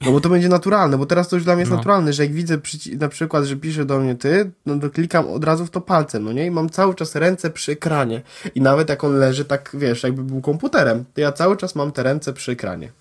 [0.00, 1.76] No bo to będzie naturalne, bo teraz to już dla mnie jest No.
[1.76, 2.58] naturalne, że jak widzę
[2.98, 6.24] na przykład, że pisze do mnie ty, no to klikam od razu w to palcem,
[6.24, 6.46] no nie?
[6.46, 8.22] I mam cały czas ręce przy ekranie.
[8.54, 11.92] I nawet jak on leży tak, wiesz, jakby był komputerem, to ja cały czas mam
[11.92, 12.92] te ręce przy ekranie.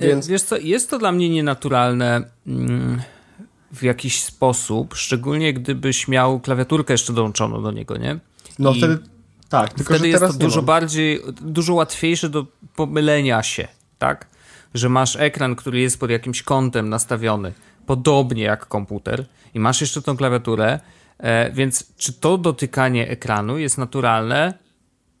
[0.00, 0.12] Więc...
[0.12, 3.00] Więc Wiesz co, jest to dla mnie nienaturalne mm,
[3.72, 8.18] w jakiś sposób, szczególnie gdybyś miał klawiaturkę jeszcze dołączoną do niego, nie?
[8.60, 8.98] No I wtedy
[9.48, 12.46] tak, tylko Wtedy jest teraz to dużo bardziej, dużo łatwiejsze do
[12.76, 13.68] pomylenia się,
[13.98, 14.26] tak?
[14.74, 17.52] Że masz ekran, który jest pod jakimś kątem nastawiony,
[17.86, 20.80] podobnie jak komputer, i masz jeszcze tą klawiaturę,
[21.18, 24.54] e, więc czy to dotykanie ekranu jest naturalne?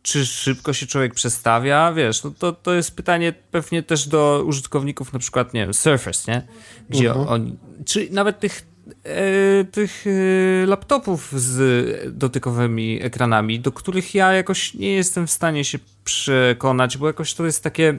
[0.02, 1.92] Czy szybko się człowiek przestawia?
[1.92, 6.32] Wiesz, no to, to jest pytanie pewnie też do użytkowników, na przykład, nie wiem, Surface,
[6.32, 6.42] nie?
[6.88, 7.28] Gdzie Mhm.
[7.28, 8.62] oni, czy nawet tych,
[9.72, 15.78] tych e, laptopów z dotykowymi ekranami, do których ja jakoś nie jestem w stanie się
[16.04, 17.98] przekonać, bo jakoś to jest takie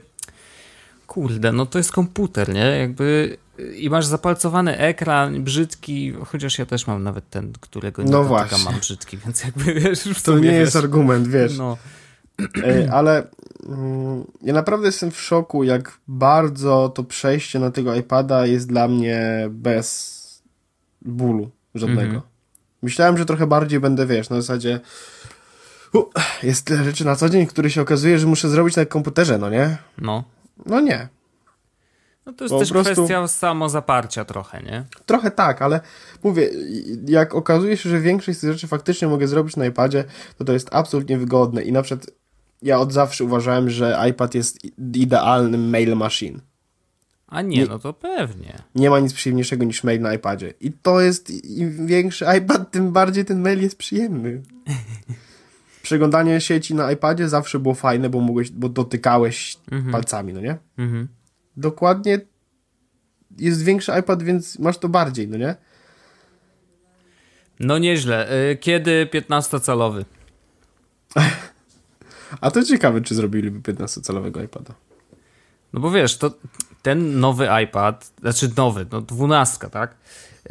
[1.08, 2.66] kurde, no to jest komputer, nie?
[2.80, 3.38] Jakby
[3.76, 8.58] i masz zapalcowany ekran, brzydki, chociaż ja też mam nawet ten, którego nie No właśnie.
[8.66, 11.58] mam brzydki, więc jakby wiesz, w To nie wiesz, jest argument, wiesz.
[11.58, 11.78] No,
[12.64, 13.28] Ej, ale
[13.70, 18.88] mm, ja naprawdę jestem w szoku, jak bardzo to przejście na tego iPada jest dla
[18.88, 20.21] mnie bez
[21.02, 22.02] bólu żadnego.
[22.02, 22.22] Mhm.
[22.82, 24.80] Myślałem, że trochę bardziej będę, wiesz, na zasadzie
[25.94, 26.04] u,
[26.44, 29.50] jest tyle rzeczy na co dzień, które się okazuje, że muszę zrobić na komputerze, no
[29.50, 29.78] nie?
[29.98, 30.24] no.
[30.66, 31.08] No nie.
[32.26, 34.86] No to jest Po też prostu- kwestia samozaparcia trochę, nie?
[35.06, 35.80] Trochę tak, ale
[36.24, 36.50] mówię,
[37.08, 40.04] jak okazuje się, że większość z tych rzeczy faktycznie mogę zrobić na iPadzie,
[40.38, 42.10] to to jest absolutnie wygodne i na przykład
[42.62, 44.58] ja od zawsze uważałem, że iPad jest
[44.96, 46.40] idealnym mail machine.
[47.32, 48.58] A nie, Nie- no to pewnie.
[48.76, 50.54] Nie ma nic przyjemniejszego niż mail na iPadzie.
[50.60, 54.42] I to jest, im większy iPad, tym bardziej ten mail jest przyjemny.
[55.82, 59.58] Przeglądanie sieci na iPadzie zawsze było fajne, bo mogłeś, bo dotykałeś
[59.92, 60.58] palcami, no nie?
[60.78, 61.08] Mhm.
[61.58, 62.20] Dokładnie
[63.38, 65.56] jest większy iPad, więc masz to bardziej, no nie?
[67.60, 68.50] No nieźle.
[68.52, 70.06] Y, Kiedy 15-calowy?
[72.42, 74.74] A to ciekawe, czy zrobiliby 15-calowego iPada.
[75.74, 76.34] No bo wiesz, to
[76.82, 79.96] ten nowy iPad, znaczy nowy, no dwunastka, tak?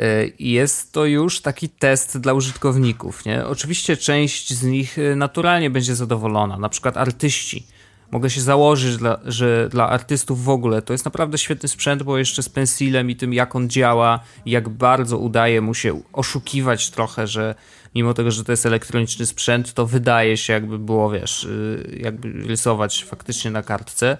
[0.00, 3.46] Y, Jest to już taki test dla użytkowników, nie?
[3.46, 7.66] Oczywiście część z nich y, naturalnie będzie zadowolona, na przykład artyści.
[8.10, 12.18] Mogę się założyć, dla, że dla artystów w ogóle to jest naprawdę świetny sprzęt, bo
[12.18, 17.26] jeszcze z pensilem i tym, jak on działa, jak bardzo udaje mu się oszukiwać trochę,
[17.26, 17.54] że
[17.94, 22.32] mimo tego, że to jest elektroniczny sprzęt, to wydaje się, jakby było, wiesz, y, jakby
[22.32, 24.18] rysować faktycznie na kartce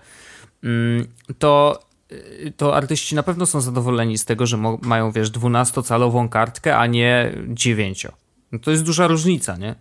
[0.64, 1.06] mm,
[1.38, 1.80] to,
[2.56, 7.32] to artyści na pewno są zadowoleni z tego, że mają, wiesz, 12-calową kartkę, a nie
[7.48, 8.06] 9.
[8.52, 9.74] No to jest duża różnica, nie?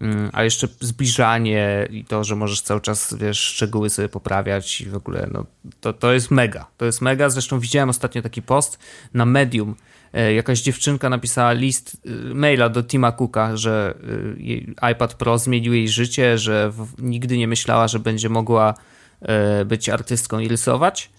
[0.00, 4.86] Mm, A jeszcze zbliżanie i to, że możesz cały czas, wiesz, szczegóły sobie poprawiać i
[4.86, 5.46] w ogóle, no
[5.80, 6.66] to, to jest mega.
[6.76, 7.30] To jest mega.
[7.30, 8.78] Zresztą widziałem ostatnio taki post
[9.14, 9.74] na Medium.
[10.12, 13.94] E, Jakaś dziewczynka napisała list, y, maila do Tima Cooka, że
[14.40, 18.74] y, iPad Pro zmienił jej życie, że nigdy nie myślała, że będzie mogła
[19.20, 21.10] e, być artystką i rysować.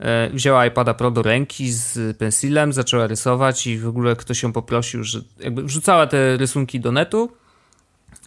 [0.00, 4.52] E, Wzięła iPada Pro do ręki z pensilem, zaczęła rysować i w ogóle ktoś ją
[4.52, 7.32] poprosił, że jakby wrzucała te rysunki do netu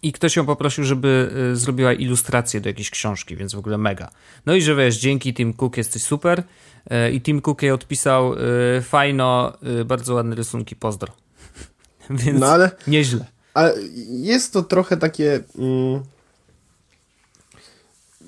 [0.02, 4.10] i ktoś ją poprosił, żeby y, zrobiła ilustrację do jakiejś książki, więc w ogóle mega.
[4.46, 6.44] No i że wiesz, dzięki Tim Cook jesteś super
[6.90, 8.36] E, i Tim Cook jej odpisał
[8.82, 9.54] fajno,
[9.86, 11.14] bardzo ładne rysunki, pozdro.
[12.10, 13.26] więc No ale, nieźle.
[13.54, 13.74] ale
[14.10, 15.40] jest to trochę takie...
[15.58, 16.04] Mm,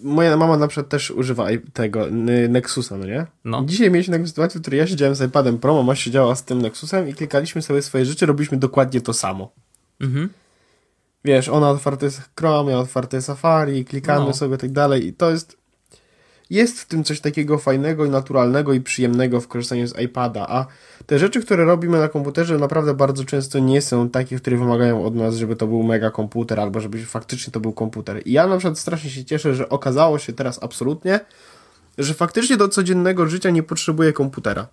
[0.04, 2.06] moja mama na przykład też używa tego
[2.50, 3.26] Nexusa, no nie?
[3.46, 3.64] No.
[3.66, 6.62] Dzisiaj mieliśmy taką sytuację, w której ja siedziałem z iPadem Pro, mama siedziała z tym
[6.62, 9.52] Nexusem i klikaliśmy sobie swoje rzeczy, robiliśmy dokładnie to samo.
[10.02, 10.30] Mhm.
[11.26, 14.34] Wiesz, ona otwarte jest Chrome, ja otwarte Safari, klikamy no.
[14.34, 15.58] sobie tak dalej i to jest
[16.50, 20.66] jest w tym coś takiego fajnego i naturalnego i przyjemnego w korzystaniu z iPada, a
[21.06, 25.16] te rzeczy, które robimy na komputerze naprawdę bardzo często nie są takie, które wymagają od
[25.16, 28.22] nas, żeby to był mega komputer albo żeby faktycznie to był komputer.
[28.26, 31.20] I ja na przykład strasznie się cieszę, że okazało się teraz absolutnie,
[31.98, 34.68] że faktycznie do codziennego życia nie potrzebuję komputera.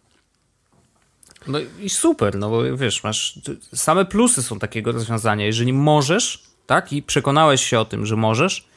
[1.47, 3.41] No i super, no bo wiesz, masz
[3.75, 5.47] same plusy są takiego rozwiązania.
[5.47, 8.72] Jeżeli możesz, tak, i przekonałeś się o tym, że możesz,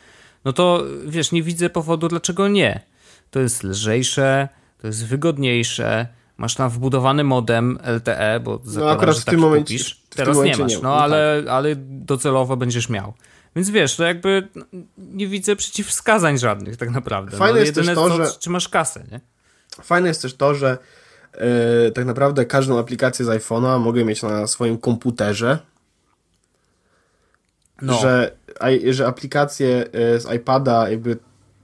[0.45, 2.81] no to wiesz, nie widzę powodu, dlaczego nie.
[3.31, 4.47] To jest lżejsze,
[4.81, 10.01] to jest wygodniejsze, masz tam wbudowany modem LTE, bo no akurat w tym momencie kupisz.
[10.09, 11.53] Teraz momencie nie masz, nie, no, no ale, tak.
[11.53, 13.13] ale docelowo będziesz miał.
[13.55, 14.47] Więc wiesz, to jakby
[14.97, 17.37] nie widzę przeciwwskazań żadnych tak naprawdę.
[17.37, 18.31] Fajne no, jest też to, że...
[18.39, 19.19] Czy masz kasę, nie?
[19.83, 20.77] Fajne jest też to, że
[21.33, 25.59] yy, tak naprawdę każdą aplikację z iPhone'a mogę mieć na swoim komputerze.
[27.81, 27.93] No.
[28.01, 28.31] Że,
[28.89, 31.17] że aplikacje e, z iPada jakby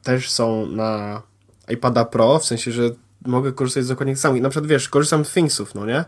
[0.03, 1.21] też są na
[1.69, 2.89] iPada Pro, w sensie, że
[3.25, 4.41] mogę korzystać z dokładnie samych.
[4.41, 6.05] Na przykład, wiesz, korzystam z Thingsów, no nie?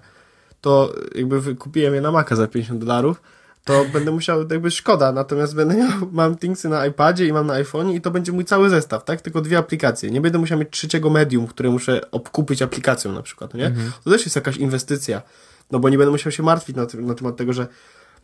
[0.62, 3.22] To jakby kupiłem je na Maca za 50 dolarów,
[3.63, 7.54] to będę musiał, jakby szkoda, natomiast będę miał, mam Thingsy na iPadzie i mam na
[7.54, 9.22] iPhone'ie i to będzie mój cały zestaw, tak?
[9.22, 10.12] Tylko dwie aplikacje.
[10.12, 13.68] Nie będę musiał mieć trzeciego medium, które muszę obkupić aplikacją na przykład, no nie?
[13.68, 13.92] Mhm.
[14.04, 15.22] To też jest jakaś inwestycja,
[15.72, 17.68] no bo nie będę musiał się martwić na, na temat tego, że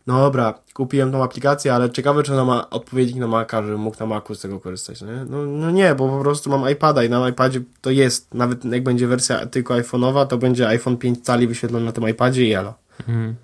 [0.10, 4.00] no dobra, kupiłem tą aplikację, ale ciekawe, czy ona ma odpowiednik na Maca, żebym mógł
[4.00, 5.26] na Macu z tego korzystać, nie?
[5.30, 8.84] No, no nie, bo po prostu mam iPada i na iPadzie to jest, nawet jak
[8.84, 12.74] będzie wersja tylko iPhone'owa, to będzie iPhone 5 cali wyświetlony na tym iPadzie i elo.
[13.00, 13.36] Mhm.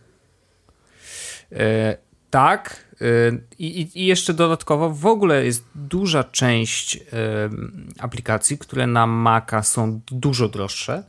[1.51, 1.97] E,
[2.29, 2.85] tak.
[3.01, 3.05] E,
[3.59, 6.99] I, I, jeszcze dodatkowo w ogóle jest duża część e,
[7.99, 11.03] aplikacji, które na Maca są dużo droższe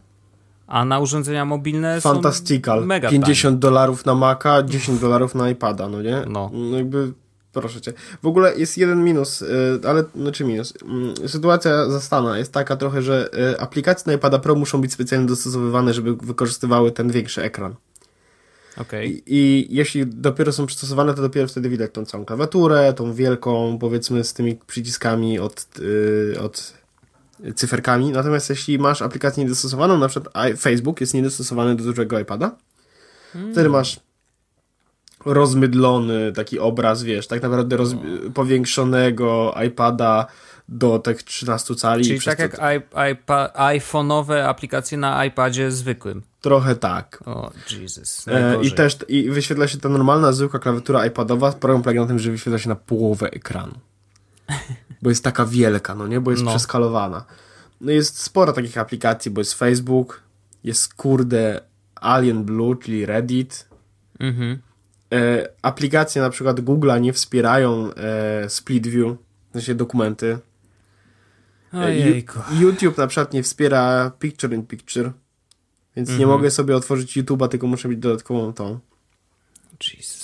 [0.66, 2.80] a na urządzenia mobilne Fantastical.
[2.80, 6.22] są mega 50 dolarów na Maca, 10 dolarów na iPada, no nie?
[6.28, 6.50] No.
[6.52, 6.76] no.
[6.76, 7.12] jakby,
[7.52, 7.92] proszę cię.
[8.22, 10.74] W ogóle jest jeden minus, y, ale, znaczy minus.
[10.82, 15.26] Mm, sytuacja zastana jest taka trochę, że y, aplikacje na iPada Pro muszą być specjalnie
[15.26, 17.74] dostosowywane, żeby wykorzystywały ten większy ekran.
[18.80, 19.06] Okay.
[19.06, 23.78] I, I, jeśli dopiero są przystosowane, to dopiero wtedy widać tą całą klawiaturę, tą wielką,
[23.80, 26.74] powiedzmy, z tymi przyciskami od, yy, od
[27.54, 28.10] cyferkami.
[28.10, 32.56] Natomiast jeśli masz aplikację niedostosowaną, na przykład Facebook jest niedostosowany do dużego iPada,
[33.32, 33.52] hmm.
[33.52, 34.00] wtedy masz
[35.24, 37.94] rozmydlony taki obraz, wiesz, tak naprawdę roz...
[38.34, 40.26] powiększonego iPada
[40.68, 42.04] do tych 13 cali.
[42.04, 42.56] Czyli tak jak
[43.54, 46.22] iPhone'owe aplikacje na iPadzie zwykłym.
[46.40, 47.22] Trochę tak.
[47.26, 48.28] O, Jesus.
[48.28, 51.52] E, I też i wyświetla się ta normalna, zwykła klawiatura iPadowa.
[51.52, 53.74] Problem polega na tym, że wyświetla się na połowę ekranu.
[55.02, 56.20] bo jest taka wielka, no nie?
[56.20, 56.50] Bo jest no.
[56.50, 57.24] przeskalowana.
[57.80, 60.22] No jest sporo takich aplikacji, bo jest Facebook,
[60.64, 61.60] jest kurde
[61.94, 63.68] Alien Blue, czyli Reddit.
[64.20, 64.58] Mhm.
[65.12, 69.16] E, aplikacje na przykład Google'a nie wspierają e, Split View,
[69.50, 70.38] w sensie dokumenty.
[71.74, 72.38] E, Ojejku.
[72.60, 75.12] YouTube na przykład nie wspiera Picture in Picture,
[75.96, 76.20] więc mhm.
[76.20, 78.78] nie mogę sobie otworzyć YouTube'a, tylko muszę mieć dodatkową tą.
[79.78, 80.15] Christ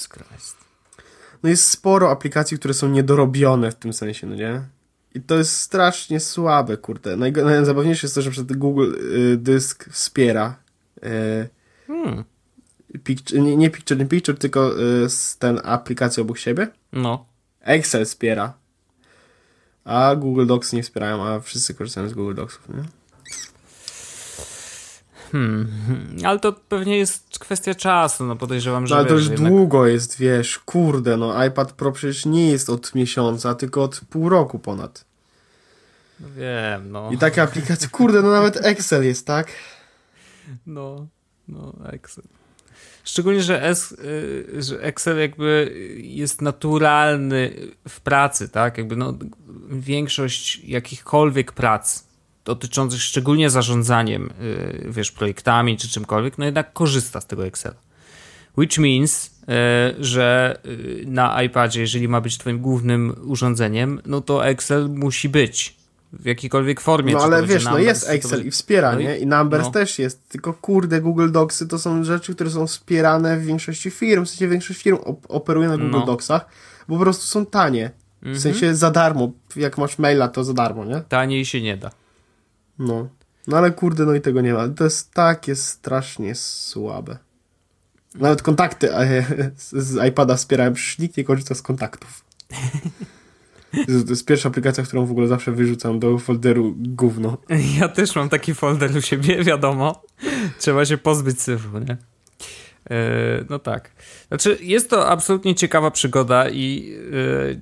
[1.42, 4.62] no jest sporo aplikacji, które są niedorobione w tym sensie, no nie?
[5.14, 7.16] I to jest strasznie słabe, kurde.
[7.16, 10.56] Najzabawniejsze jest to, że przed Google y, Dysk wspiera
[11.04, 11.48] y,
[11.86, 12.24] hmm.
[13.04, 15.06] picture, nie, nie Picture in Picture, tylko y,
[15.38, 16.68] ten aplikację obok siebie.
[16.92, 17.26] No.
[17.60, 18.54] Excel wspiera.
[19.84, 22.84] A Google Docs nie wspierają, a wszyscy korzystają z Google Docsów, nie?
[25.32, 25.66] Hmm,
[26.24, 28.94] ale to pewnie jest kwestia czasu, no podejrzewam, że...
[28.94, 29.52] No, ale to już jednak...
[29.52, 34.28] długo jest, wiesz, kurde, no iPad Pro przecież nie jest od miesiąca, tylko od pół
[34.28, 35.04] roku ponad.
[36.20, 37.10] No wiem, no.
[37.12, 39.48] I takie aplikacje, kurde, no nawet Excel jest, tak?
[40.66, 41.06] No,
[41.48, 42.24] no, Excel.
[43.04, 47.54] Szczególnie, że, S, y, że Excel jakby jest naturalny
[47.88, 48.78] w pracy, tak?
[48.78, 49.14] Jakby no,
[49.70, 52.11] większość jakichkolwiek prac
[52.44, 57.74] dotyczących szczególnie zarządzaniem, y, wiesz, projektami czy czymkolwiek, no jednak korzysta z tego Excela.
[58.58, 64.46] Which means, y, że y, na iPadzie, jeżeli ma być twoim głównym urządzeniem, no to
[64.46, 65.76] Excel musi być
[66.12, 67.12] w jakiejkolwiek formie.
[67.12, 69.18] No ale wiesz, no jest Excel i wspiera, no nie?
[69.18, 69.70] I Numbers no.
[69.70, 74.24] też jest, tylko kurde, Google Docsy to są rzeczy, które są wspierane w większości firm,
[74.24, 76.06] w sensie większość firm op operuje na Google no.
[76.06, 76.46] Docsach,
[76.88, 77.90] bo po prostu są tanie.
[78.22, 78.40] W mhm.
[78.40, 81.00] sensie za darmo, jak masz maila, to za darmo, nie?
[81.08, 81.90] Taniej się nie da.
[82.78, 83.08] No.
[83.46, 84.68] No ale kurde, no i tego nie ma.
[84.68, 87.18] To jest takie strasznie słabe.
[88.14, 88.88] Nawet kontakty
[89.56, 92.24] z iPada wspierają, przecież nikt nie korzysta z kontaktów.
[93.86, 97.38] To jest pierwsza aplikacja, którą w ogóle zawsze wyrzucam do folderu gówno.
[97.80, 100.02] Ja też mam taki folder u siebie, wiadomo.
[100.58, 101.96] Trzeba się pozbyć syfu, nie?
[102.90, 103.90] E, no tak.
[104.28, 106.94] Znaczy, jest to absolutnie ciekawa przygoda i
[107.52, 107.60] e,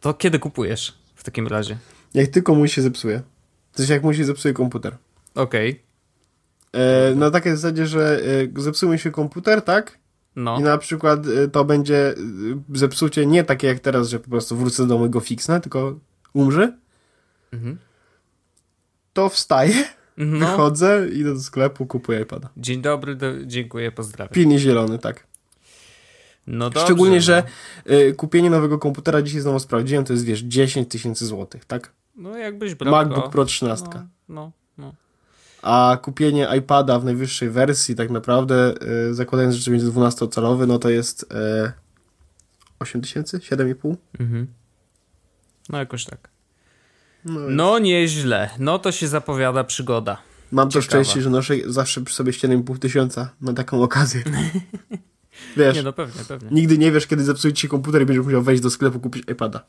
[0.00, 1.78] to kiedy kupujesz w takim razie?
[2.14, 3.22] Jak tylko mu się zepsuje.
[3.76, 4.96] To jest jak mu się zepsuje komputer.
[5.34, 5.70] Okej.
[5.70, 6.82] Okay.
[6.82, 8.20] E, na takiej zasadzie, że
[8.56, 9.98] zepsuje mi się komputer, tak?
[10.36, 10.58] No.
[10.58, 11.20] I na przykład
[11.52, 12.14] to będzie
[12.74, 15.98] zepsucie nie takie jak teraz, że po prostu wrócę do mojego fixna, tylko
[16.32, 16.72] umrze.
[17.52, 17.78] Mhm.
[19.12, 19.84] To wstaję,
[20.16, 20.38] no.
[20.38, 22.48] wychodzę, idę do sklepu, kupuję iPada.
[22.56, 24.34] Dzień dobry, do, dziękuję, pozdrawiam.
[24.34, 25.26] Pilnie zielony, tak.
[26.46, 27.42] No dobrze, Szczególnie, że
[27.86, 27.94] no.
[27.94, 31.92] y, kupienie nowego komputera dzisiaj znowu sprawdziłem, to jest wiesz 10 tysięcy złotych, tak?
[32.16, 33.86] No jakbyś brał MacBook Pro 13.
[33.94, 34.94] No, no, no.
[35.62, 38.74] A kupienie iPada w najwyższej wersji tak naprawdę,
[39.10, 41.26] y, zakładając, że będzie 12-calowy, no to jest y,
[42.78, 43.38] 8 tysięcy?
[43.38, 43.96] 7,5?
[44.20, 44.46] Mhm.
[45.68, 46.28] No jakoś tak.
[47.24, 48.50] No, no nieźle.
[48.58, 50.18] No to się zapowiada przygoda.
[50.52, 50.82] Mam Ciekawa.
[50.82, 54.22] to szczęście, że noszę zawsze przy sobie 7,5 tysiąca na taką okazję.
[55.56, 56.48] Wiesz, nie, no pewnie, pewnie.
[56.50, 59.64] Nigdy nie wiesz, kiedy zepsuje ci komputer i będziesz musiał wejść do sklepu kupić iPada.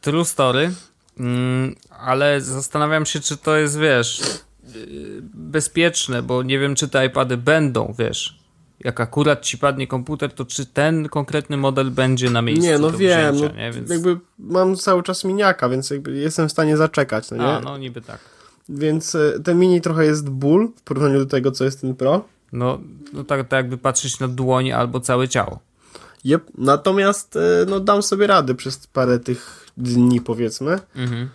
[0.00, 0.72] True story,
[1.18, 4.20] mm, ale zastanawiam się, czy to jest, wiesz,
[4.76, 8.38] y, bezpieczne, bo nie wiem, czy te iPady będą, wiesz,
[8.80, 12.90] jak akurat ci padnie komputer, to czy ten konkretny model będzie na miejscu Nie, no
[12.90, 13.72] wiem, wzięcia, no, nie?
[13.72, 13.90] Więc...
[13.90, 17.44] jakby mam cały czas miniaka, więc jakby jestem w stanie zaczekać, no nie?
[17.44, 18.18] A, no niby tak.
[18.68, 22.24] Więc e, ten mini trochę jest ból w porównaniu do tego, co jest ten Pro.
[22.52, 22.78] No,
[23.12, 25.58] no tak, tak jakby patrzeć na dłoń albo całe ciało.
[26.24, 26.42] Yep.
[26.58, 30.78] Natomiast e, no, dam sobie rady przez parę tych dni, powiedzmy.
[30.96, 31.28] Mhm.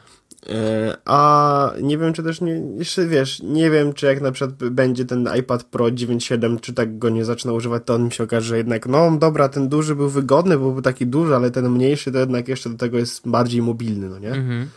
[0.49, 4.69] E, a nie wiem, czy też nie, jeszcze wiesz, nie wiem, czy jak na przykład
[4.69, 8.23] będzie ten iPad Pro 9.7, czy tak go nie zacznę używać, to on mi się
[8.23, 11.69] okaże, że jednak, no dobra, ten duży był wygodny, bo był taki duży, ale ten
[11.69, 14.32] mniejszy to jednak jeszcze do tego jest bardziej mobilny, no nie?
[14.32, 14.69] Mhm.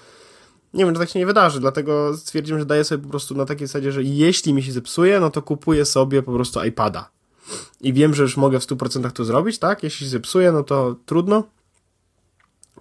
[0.74, 3.44] Nie wiem, czy tak się nie wydarzy, dlatego stwierdziłem, że daję sobie po prostu na
[3.44, 7.10] takiej zasadzie, że jeśli mi się zepsuje, no to kupuję sobie po prostu iPada.
[7.80, 9.82] I wiem, że już mogę w 100% to zrobić, tak?
[9.82, 11.44] Jeśli się zepsuje, no to trudno.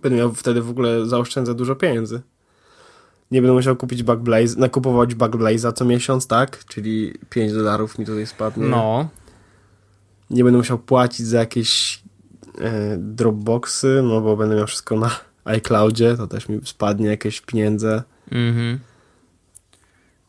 [0.05, 2.21] Będę miał wtedy w ogóle zaoszczędzę dużo pieniędzy.
[3.31, 6.65] Nie będę musiał kupić Backblaze, nakupować Backblaze'a co miesiąc, tak?
[6.65, 8.67] Czyli 5 dolarów mi tutaj spadnie.
[8.67, 9.09] No.
[10.29, 12.03] Nie będę musiał płacić za jakieś
[12.61, 15.11] e, Dropboxy, no bo będę miał wszystko na
[15.45, 18.03] iCloudzie, to też mi spadnie jakieś pieniądze.
[18.31, 18.79] Mhm.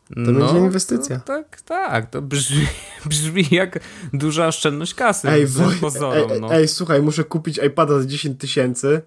[0.09, 1.19] To no, będzie inwestycja.
[1.19, 2.09] To, tak, tak.
[2.09, 2.67] To brzmi,
[3.09, 3.79] brzmi jak
[4.13, 5.29] duża oszczędność kasy.
[5.29, 6.53] Ej, woj, pozorom, ej, no.
[6.53, 9.01] ej, słuchaj, muszę kupić iPada za 10 tysięcy.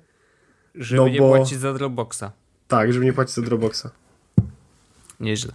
[0.75, 1.29] Żeby no nie bo...
[1.29, 2.25] płacić za Dropboxa.
[2.69, 3.87] Tak, żeby nie płacić za Dropboxa.
[5.21, 5.53] Nieźle.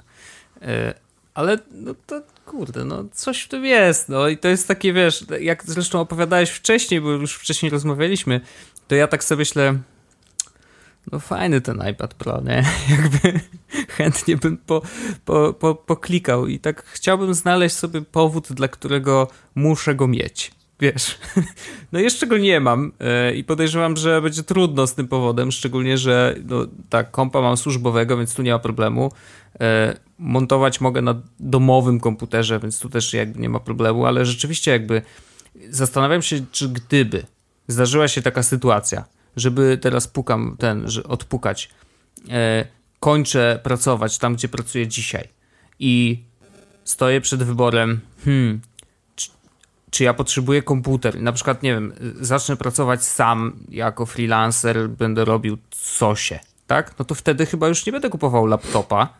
[0.62, 0.94] E,
[1.34, 4.10] ale no to kurde, no coś w tym jest.
[4.10, 8.42] No i to jest takie, wiesz, jak zresztą opowiadałeś wcześniej, bo już wcześniej rozmawialiśmy,
[8.88, 9.80] to ja tak sobie myślę,
[11.12, 12.64] no fajny ten iPad Pro, nie?
[12.92, 13.40] Jakby
[13.90, 14.82] chętnie bym po,
[15.26, 20.52] po, po, poklikał i tak chciałbym znaleźć sobie powód, dla którego muszę go mieć.
[20.80, 21.18] Wiesz,
[21.92, 25.98] no jeszcze go nie mam e, i podejrzewam, że będzie trudno z tym powodem, szczególnie,
[25.98, 29.12] że no, tak, kompa mam służbowego, więc tu nie ma problemu.
[29.62, 34.72] E, montować mogę na domowym komputerze, więc tu też jakby nie ma problemu, ale rzeczywiście
[34.72, 35.02] jakby
[35.70, 37.26] zastanawiam się, czy gdyby
[37.68, 41.70] zdarzyła się taka sytuacja, żeby teraz pukam ten, że odpukać,
[42.30, 42.66] e,
[43.00, 45.28] kończę pracować tam, gdzie pracuję dzisiaj
[45.80, 46.24] i
[46.84, 48.62] stoję przed wyborem, hmm,
[49.96, 51.22] czy ja potrzebuję komputer?
[51.22, 55.58] Na przykład, nie wiem, zacznę pracować sam jako freelancer, będę robił
[56.00, 57.00] cosie, tak?
[57.00, 59.14] No to wtedy chyba już nie będę kupował laptopa,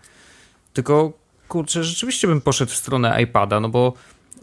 [0.74, 1.14] tylko
[1.48, 3.94] kurczę, rzeczywiście bym poszedł w stronę iPada, no bo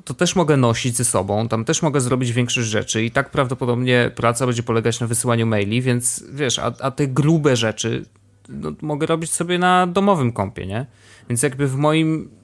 [0.04, 4.10] to też mogę nosić ze sobą, tam też mogę zrobić większość rzeczy i tak prawdopodobnie
[4.14, 8.04] praca będzie polegać na wysyłaniu maili, więc wiesz, a, a te grube rzeczy
[8.48, 10.86] no, mogę robić sobie na domowym kompie, nie?
[11.28, 12.41] Więc jakby w moim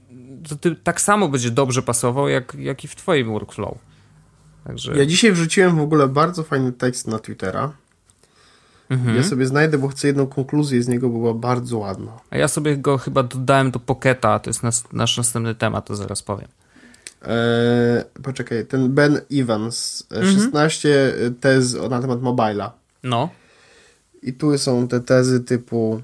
[0.49, 3.79] to ty tak samo będzie dobrze pasował, jak, jak i w twoim workflow.
[4.65, 4.97] Także...
[4.97, 7.73] Ja dzisiaj wrzuciłem w ogóle bardzo fajny tekst na Twittera.
[8.91, 9.17] Mhm.
[9.17, 12.13] Ja sobie znajdę, bo chcę jedną konkluzję z niego, bo była bardzo ładna.
[12.31, 15.97] A ja sobie go chyba dodałem do Pocketa, to jest nas, nasz następny temat, to
[15.97, 16.49] zaraz powiem.
[17.23, 20.35] Eee, poczekaj, ten Ben Evans, e, mhm.
[20.35, 22.73] 16 tez na temat mobila.
[23.03, 23.29] No.
[24.23, 26.03] I tu są te tezy typu,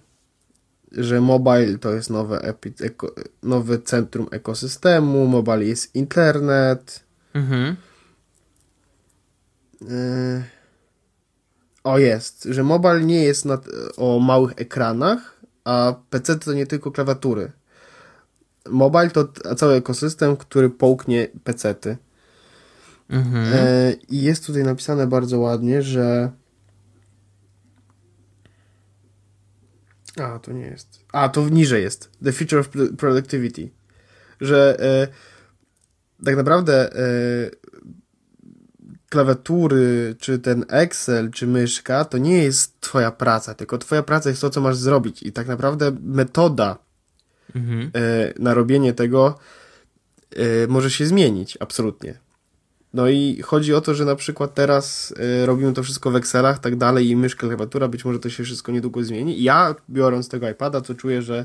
[0.97, 7.05] że mobile to jest nowe, epi, eko, nowe centrum ekosystemu, mobile jest internet.
[7.35, 7.77] Mhm.
[9.83, 10.43] Eee,
[11.85, 13.67] o jest, że mobile nie jest nad,
[13.97, 17.53] o małych ekranach, a PC to nie tylko klawiatury
[18.71, 21.97] mobile to cały ekosystem, który połknie pecety.
[23.09, 23.47] Mhm.
[23.55, 26.31] E, I jest tutaj napisane bardzo ładnie, że
[30.17, 31.05] A, to nie jest.
[31.13, 32.11] A, to niżej jest.
[32.25, 33.71] The Future of Productivity.
[34.41, 35.09] Że e,
[36.25, 37.51] tak naprawdę e,
[39.09, 44.41] klawiatury, czy ten Excel, czy myszka, to nie jest twoja praca, tylko twoja praca jest
[44.41, 45.23] to, co masz zrobić.
[45.23, 46.79] I tak naprawdę metoda
[47.55, 47.91] mhm.
[47.95, 49.39] e, na robienie tego
[50.69, 52.24] może się zmienić, absolutnie.
[52.95, 56.59] No i chodzi o to, że na przykład teraz y, robimy to wszystko w Excelach,
[56.59, 59.41] tak dalej, i myszka, klawiatura, być może to się wszystko niedługo zmieni.
[59.41, 61.45] I ja, biorąc tego iPada, to czuję, że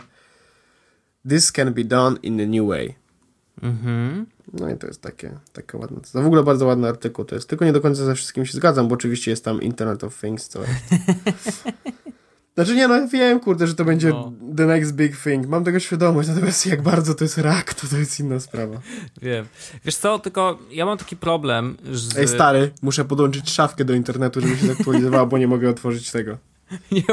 [1.30, 2.96] this can be done in a new way.
[3.62, 4.26] Mhm.
[4.54, 5.98] No i to jest takie, takie ładne.
[6.14, 7.50] To w ogóle bardzo ładny artykuł to jest.
[7.50, 10.48] Tylko nie do końca ze wszystkim się zgadzam, bo oczywiście jest tam Internet of Things,
[10.48, 10.60] co
[12.56, 14.34] Znaczy nie, no wiem, kurde, że to będzie no.
[14.60, 15.48] The next big thing.
[15.48, 18.82] Mam tego świadomość, natomiast jak bardzo to jest rak, to to jest inna sprawa.
[19.22, 19.46] Wiem.
[19.86, 22.20] Wiesz co, tylko ja mam taki problem, że...
[22.20, 26.38] Ej, stary, muszę podłączyć szafkę do internetu, żeby się zaktualizowała, bo nie mogę otworzyć tego.
[26.92, 27.04] Nie,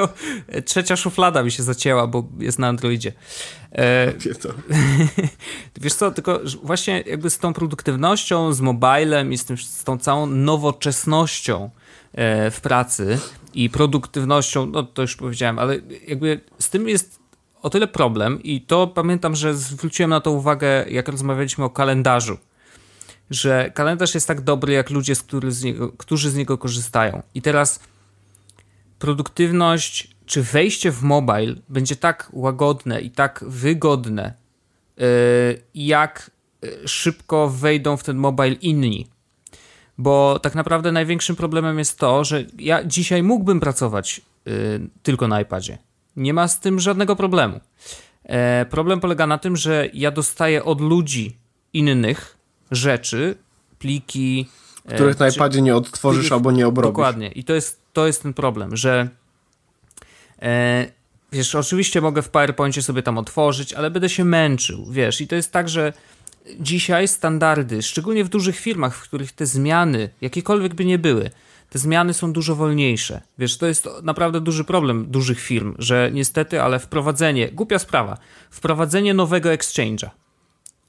[0.63, 3.13] trzecia szuflada mi się zacięła, bo jest na Androidzie.
[3.73, 4.13] E,
[5.81, 9.99] wiesz co, tylko właśnie jakby z tą produktywnością, z mobilem i z, tym, z tą
[9.99, 11.71] całą nowoczesnością
[12.13, 13.19] e, w pracy
[13.55, 17.26] i produktywnością, no to już powiedziałem, ale jakby z tym jest
[17.67, 22.39] o tyle problem i to pamiętam, że zwróciłem na to uwagę, jak rozmawialiśmy o kalendarzu,
[23.31, 27.23] że kalendarz jest tak dobry, jak ludzie, z z niego, którzy z niego korzystają.
[27.35, 27.81] I teraz
[28.99, 34.35] produktywność czy wejście w mobile będzie tak łagodne i tak wygodne,
[34.97, 35.05] yy,
[35.75, 36.31] jak
[36.63, 39.07] yy, szybko wejdą w ten mobile inni.
[39.99, 44.53] Bo tak naprawdę największym problemem jest to, że ja dzisiaj mógłbym pracować yy,
[45.03, 45.86] tylko na iPadzie.
[46.17, 47.61] Nie ma z tym żadnego problemu.
[48.25, 51.37] E, problem polega na tym, że ja dostaję od ludzi
[51.73, 52.37] innych
[52.71, 53.37] rzeczy,
[53.79, 54.49] pliki.
[54.95, 56.93] Których na iPadzie nie odtworzysz pliki, albo nie obrobisz.
[56.93, 57.29] Dokładnie.
[57.29, 59.09] I to jest to jest ten problem, że
[60.43, 60.87] e,
[61.33, 65.35] wiesz, oczywiście mogę w PowerPoincie sobie tam otworzyć, ale będę się męczył, wiesz, i to
[65.35, 65.93] jest tak, że
[66.61, 71.31] dzisiaj standardy, szczególnie w dużych firmach, w których te zmiany, jakiekolwiek by nie były,
[71.79, 73.21] zmiany są dużo wolniejsze.
[73.39, 78.19] Wiesz, to jest naprawdę duży problem dużych firm, że niestety, ale wprowadzenie, głupia sprawa,
[78.51, 80.09] wprowadzenie nowego exchange'a,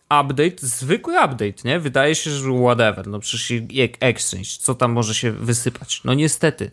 [0.03, 1.79] update, zwykły update, nie?
[1.79, 3.61] Wydaje się, że whatever, no przecież
[3.99, 6.01] exchange, co tam może się wysypać?
[6.03, 6.71] No niestety.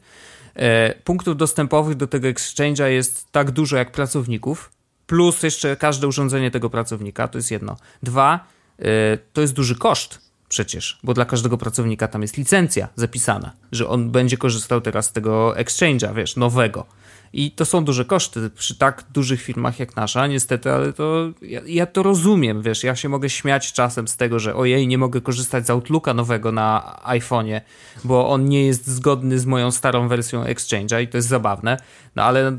[0.54, 4.70] E, punktów dostępowych do tego exchange'a jest tak dużo jak pracowników,
[5.06, 7.76] plus jeszcze każde urządzenie tego pracownika, to jest jedno.
[8.02, 8.46] Dwa,
[8.78, 8.84] e,
[9.32, 10.24] to jest duży koszt
[10.54, 15.12] przecież, bo dla każdego pracownika tam jest licencja zapisana, że on będzie korzystał teraz z
[15.12, 16.86] tego exchange'a, wiesz, nowego.
[17.32, 21.60] I to są duże koszty przy tak dużych firmach jak nasza, niestety, ale to ja,
[21.66, 25.20] ja, to rozumiem, wiesz, ja się mogę śmiać czasem z tego, że ojej, nie mogę
[25.20, 27.60] korzystać z Outlooka nowego na iPhone'ie,
[28.04, 31.76] bo on nie jest zgodny z moją starą wersją Exchange'a i to jest zabawne,
[32.16, 32.56] no ale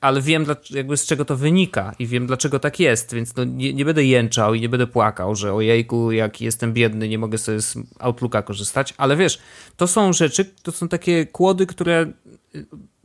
[0.00, 3.74] ale wiem jakby z czego to wynika i wiem dlaczego tak jest, więc no nie,
[3.74, 7.60] nie, będę jęczał i nie będę płakał, że ojejku, jak jestem biedny, nie mogę sobie
[7.60, 9.38] z Outlooka korzystać, ale wiesz,
[9.76, 12.12] to są rzeczy, to są takie kłody, które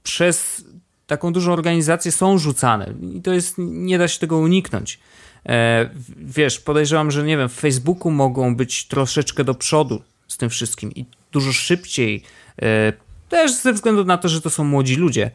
[0.03, 0.65] przez
[1.07, 4.99] taką dużą organizację są rzucane i to jest, nie da się tego uniknąć.
[5.45, 10.49] E, wiesz, podejrzewam, że nie wiem, w Facebooku mogą być troszeczkę do przodu z tym
[10.49, 12.23] wszystkim i dużo szybciej,
[12.61, 12.93] e,
[13.29, 15.31] też ze względu na to, że to są młodzi ludzie.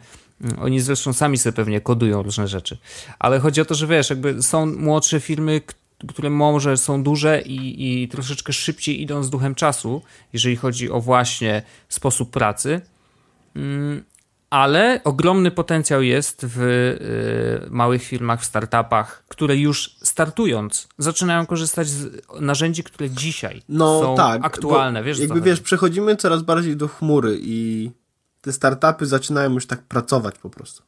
[0.60, 2.78] Oni zresztą sami sobie pewnie kodują różne rzeczy.
[3.18, 5.60] Ale chodzi o to, że wiesz, jakby są młodsze firmy,
[6.08, 11.00] które może są duże i, i troszeczkę szybciej idą z duchem czasu, jeżeli chodzi o
[11.00, 12.80] właśnie sposób pracy.
[13.56, 14.04] Mm,
[14.50, 21.88] ale ogromny potencjał jest w y, małych firmach, w startupach, które już startując zaczynają korzystać
[21.88, 25.02] z narzędzi, które dzisiaj no, są tak, aktualne.
[25.02, 27.90] Wiesz, jakby wiesz, przechodzimy coraz bardziej do chmury i
[28.46, 30.82] te startupy zaczynają już tak pracować po prostu.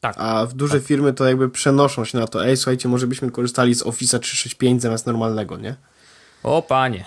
[0.00, 0.16] Tak.
[0.18, 0.86] A w duże tak.
[0.86, 4.82] firmy to jakby przenoszą się na to, ej, słuchajcie, może byśmy korzystali z Office 365
[4.82, 5.76] zamiast normalnego, nie?
[6.42, 7.04] O panie.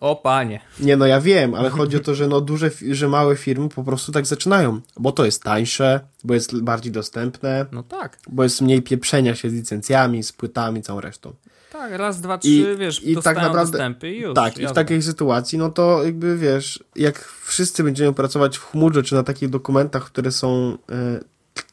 [0.00, 0.60] O panie.
[0.80, 3.84] Nie, no ja wiem, ale chodzi o to, że no duże, że małe firmy po
[3.84, 7.66] prostu tak zaczynają, bo to jest tańsze, bo jest bardziej dostępne.
[7.72, 8.18] No tak.
[8.28, 11.32] Bo jest mniej pieprzenia się z licencjami, z płytami, całą resztą.
[11.72, 14.34] Tak, raz, dwa, trzy, I, wiesz, i tak naprawdę, dostępy i już.
[14.34, 19.02] Tak, i w takiej sytuacji, no to jakby wiesz, jak wszyscy będziemy pracować w chmurze,
[19.02, 21.20] czy na takich dokumentach, które są, e,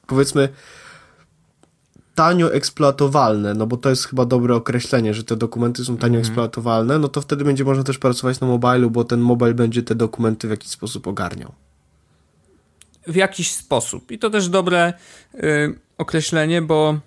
[0.08, 0.50] powiedzmy,
[2.16, 6.22] tanio eksploatowalne, no bo to jest chyba dobre określenie, że te dokumenty są tanio mm.
[6.22, 9.96] eksploatowalne, no to wtedy będzie można też pracować na mobilu, bo ten mobile będzie te
[9.96, 11.54] dokumenty w jakiś sposób ogarniał.
[13.08, 14.12] W jakiś sposób.
[14.12, 14.94] I to też dobre
[15.36, 17.00] y, określenie, bo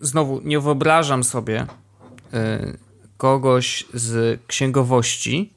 [0.00, 2.78] znowu nie wyobrażam sobie y,
[3.16, 5.52] kogoś z księgowości,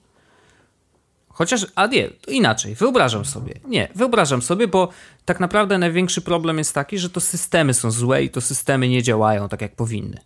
[1.41, 3.53] Chociaż, a nie, inaczej, wyobrażam sobie.
[3.67, 4.89] Nie, wyobrażam sobie, bo
[5.25, 9.03] tak naprawdę największy problem jest taki, że to systemy są złe i to systemy nie
[9.03, 10.17] działają tak, jak powinny.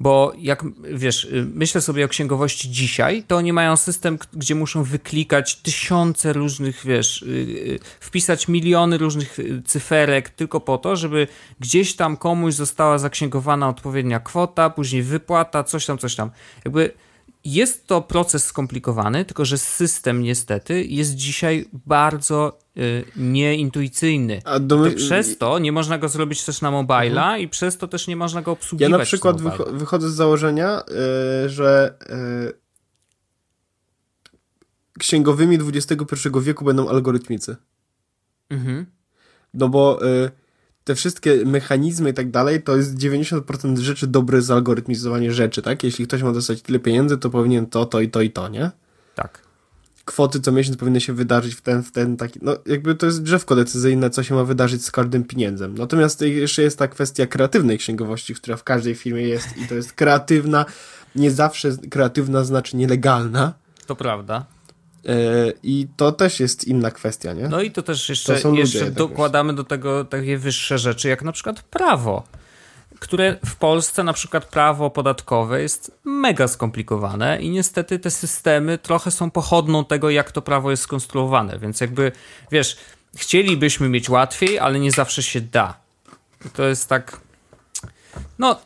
[0.00, 4.82] Bo jak wiesz, y, myślę sobie o księgowości dzisiaj, to oni mają system, gdzie muszą
[4.82, 11.26] wyklikać tysiące różnych, wiesz, y, y, wpisać miliony różnych cyferek tylko po to, żeby
[11.60, 16.30] gdzieś tam komuś została zaksięgowana odpowiednia kwota, później wypłata, coś tam, coś tam.
[16.64, 16.92] Jakby
[17.44, 24.40] jest to proces skomplikowany, tylko że system niestety jest dzisiaj bardzo y, nieintuicyjny.
[24.44, 24.90] A do...
[24.96, 27.40] Przez to nie można go zrobić też na mobila mhm.
[27.40, 28.92] i przez to też nie można go obsługiwać.
[28.92, 29.40] Ja na przykład
[29.72, 30.82] wychodzę z założenia,
[31.44, 32.68] y, że y,
[34.98, 37.56] księgowymi XXI wieku będą algorytmicy.
[38.50, 38.86] Mhm.
[39.54, 40.30] No bo y,
[40.88, 45.84] te wszystkie mechanizmy i tak dalej, to jest 90% rzeczy dobre zalgorytmizowanie rzeczy, tak?
[45.84, 48.70] Jeśli ktoś ma dostać tyle pieniędzy, to powinien to, to i to i to, nie?
[49.14, 49.42] Tak.
[50.04, 53.22] Kwoty co miesiąc powinny się wydarzyć w ten, w ten taki, no jakby to jest
[53.22, 55.74] drzewko decyzyjne, co się ma wydarzyć z każdym pieniędzem.
[55.78, 59.92] Natomiast jeszcze jest ta kwestia kreatywnej księgowości, która w każdej firmie jest i to jest
[59.92, 60.64] kreatywna,
[61.14, 63.54] nie zawsze kreatywna znaczy nielegalna.
[63.86, 64.46] To prawda.
[65.08, 65.12] E,
[65.62, 67.48] I to też jest inna kwestia, nie?
[67.48, 71.32] No i to też jeszcze, to jeszcze dokładamy do tego takie wyższe rzeczy, jak na
[71.32, 72.22] przykład prawo,
[72.98, 79.10] które w Polsce na przykład prawo podatkowe jest mega skomplikowane i niestety te systemy trochę
[79.10, 82.12] są pochodną tego, jak to prawo jest skonstruowane, więc jakby,
[82.52, 82.76] wiesz,
[83.16, 85.80] chcielibyśmy mieć łatwiej, ale nie zawsze się da.
[86.52, 87.20] To jest tak...
[88.38, 88.60] No,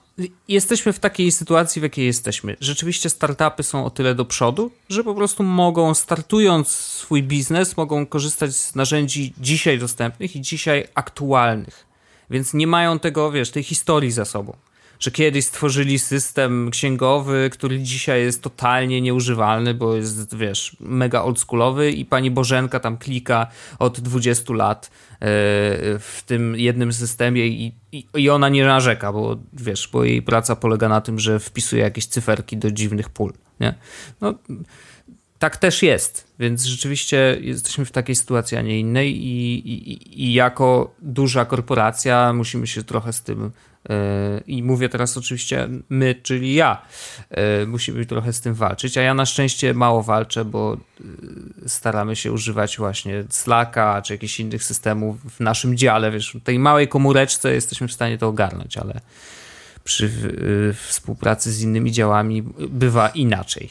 [0.48, 2.56] jesteśmy w takiej sytuacji, w jakiej jesteśmy.
[2.60, 8.06] Rzeczywiście startupy są o tyle do przodu, że po prostu mogą, startując swój biznes, mogą
[8.06, 11.86] korzystać z narzędzi dzisiaj dostępnych i dzisiaj aktualnych.
[12.30, 14.56] Więc nie mają tego, wiesz, tej historii za sobą
[15.02, 21.90] że kiedyś stworzyli system księgowy, który dzisiaj jest totalnie nieużywalny, bo jest, wiesz, mega oldschoolowy
[21.90, 23.46] i pani Bożenka tam klika
[23.78, 25.18] od 20 lat e,
[25.98, 27.74] w tym jednym systemie i,
[28.14, 32.06] i, ona nie narzeka, bo wiesz, bo jej praca polega na tym, że wpisuje jakieś
[32.06, 33.74] cyferki do dziwnych pól, nie?
[34.20, 34.34] No,
[35.38, 40.94] tak też jest, więc rzeczywiście jesteśmy w takiej sytuacji, a nie innej i, i jako
[40.98, 43.52] duża korporacja musimy się trochę z tym
[44.46, 46.82] i mówię teraz oczywiście my, czyli ja.
[47.30, 52.16] E, musimy trochę z tym walczyć, a ja na szczęście mało walczę, bo e, staramy
[52.16, 56.10] się używać właśnie Slacka czy jakichś innych systemów w naszym dziale.
[56.10, 59.00] Wiesz, w tej małej komóreczce jesteśmy w stanie to ogarnąć, ale
[59.84, 60.10] przy
[60.88, 63.70] współpracy z innymi działami bywa inaczej.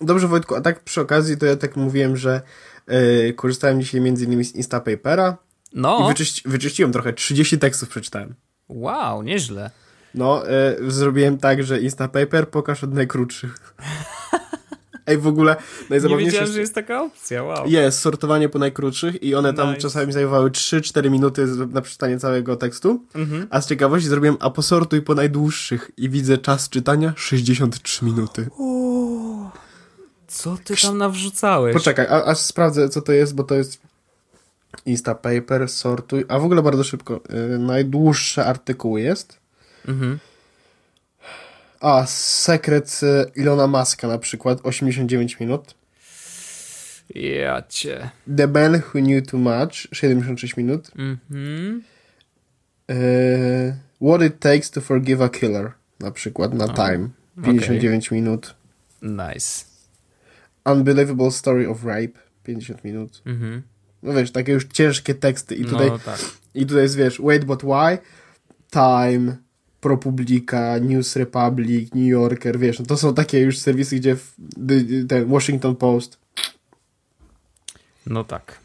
[0.00, 2.42] Dobrze Wojtku, a tak przy okazji to ja tak mówiłem, że
[2.88, 5.36] yy, korzystałem dzisiaj między innymi z Instapapera
[5.72, 6.04] no.
[6.04, 8.34] i wyczyści, wyczyściłem trochę, 30 tekstów przeczytałem.
[8.68, 9.70] Wow, nieźle.
[10.14, 13.54] No, y, zrobiłem tak, że Instapaper pokaż od najkrótszych.
[15.06, 15.56] Ej, w ogóle
[15.90, 16.24] najzabawniejsze...
[16.24, 17.66] Nie wiedziałem, że jest taka opcja, wow.
[17.66, 19.80] Jest, sortowanie po najkrótszych i one tam nice.
[19.80, 23.46] czasami zajmowały 3-4 minuty na przeczytanie całego tekstu, mhm.
[23.50, 28.48] a z ciekawości zrobiłem a posortuj po najdłuższych i widzę czas czytania 63 minuty.
[28.58, 29.50] O,
[30.26, 31.74] co ty tam nawrzucałeś?
[31.74, 33.80] Poczekaj, a, aż sprawdzę co to jest, bo to jest
[34.86, 37.20] Instapaper, sortuj, a w ogóle bardzo szybko.
[37.50, 39.38] Yy, najdłuższe artykuły jest.
[39.88, 40.18] Mhm.
[41.80, 45.74] A, sekret y, Ilona Maska na przykład, 89 minut.
[47.14, 48.10] Ja cię.
[48.36, 50.90] The Man Who Knew Too Much, 76 minut.
[50.96, 51.82] Mhm.
[52.88, 57.08] Yy, What It Takes to Forgive a Killer, na przykład, na Time,
[57.44, 58.18] 59 okay.
[58.18, 58.54] minut.
[59.02, 59.64] Nice.
[60.64, 63.22] Unbelievable Story of Rape, 50 minut.
[63.26, 63.62] Mhm
[64.06, 66.20] no wiesz, takie już ciężkie teksty i tutaj, no, tak.
[66.54, 67.98] i tutaj jest, wiesz, Wait But Why,
[68.70, 69.36] Time,
[69.80, 74.16] ProPublica, News Republic, New Yorker, wiesz, no to są takie już serwisy, gdzie
[75.08, 76.18] ten Washington Post.
[78.06, 78.58] No tak.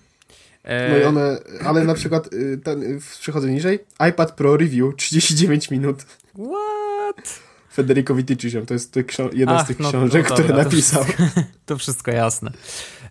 [0.89, 3.79] No i one, ale na przykład y, ten, przechodzę niżej,
[4.09, 6.05] iPad Pro Review, 39 minut.
[6.33, 7.39] What?
[7.73, 8.95] Federico Viticicium, to jest
[9.33, 11.05] jedna Ach, z tych no, książek, no, które napisał.
[11.05, 12.51] To wszystko, to wszystko jasne.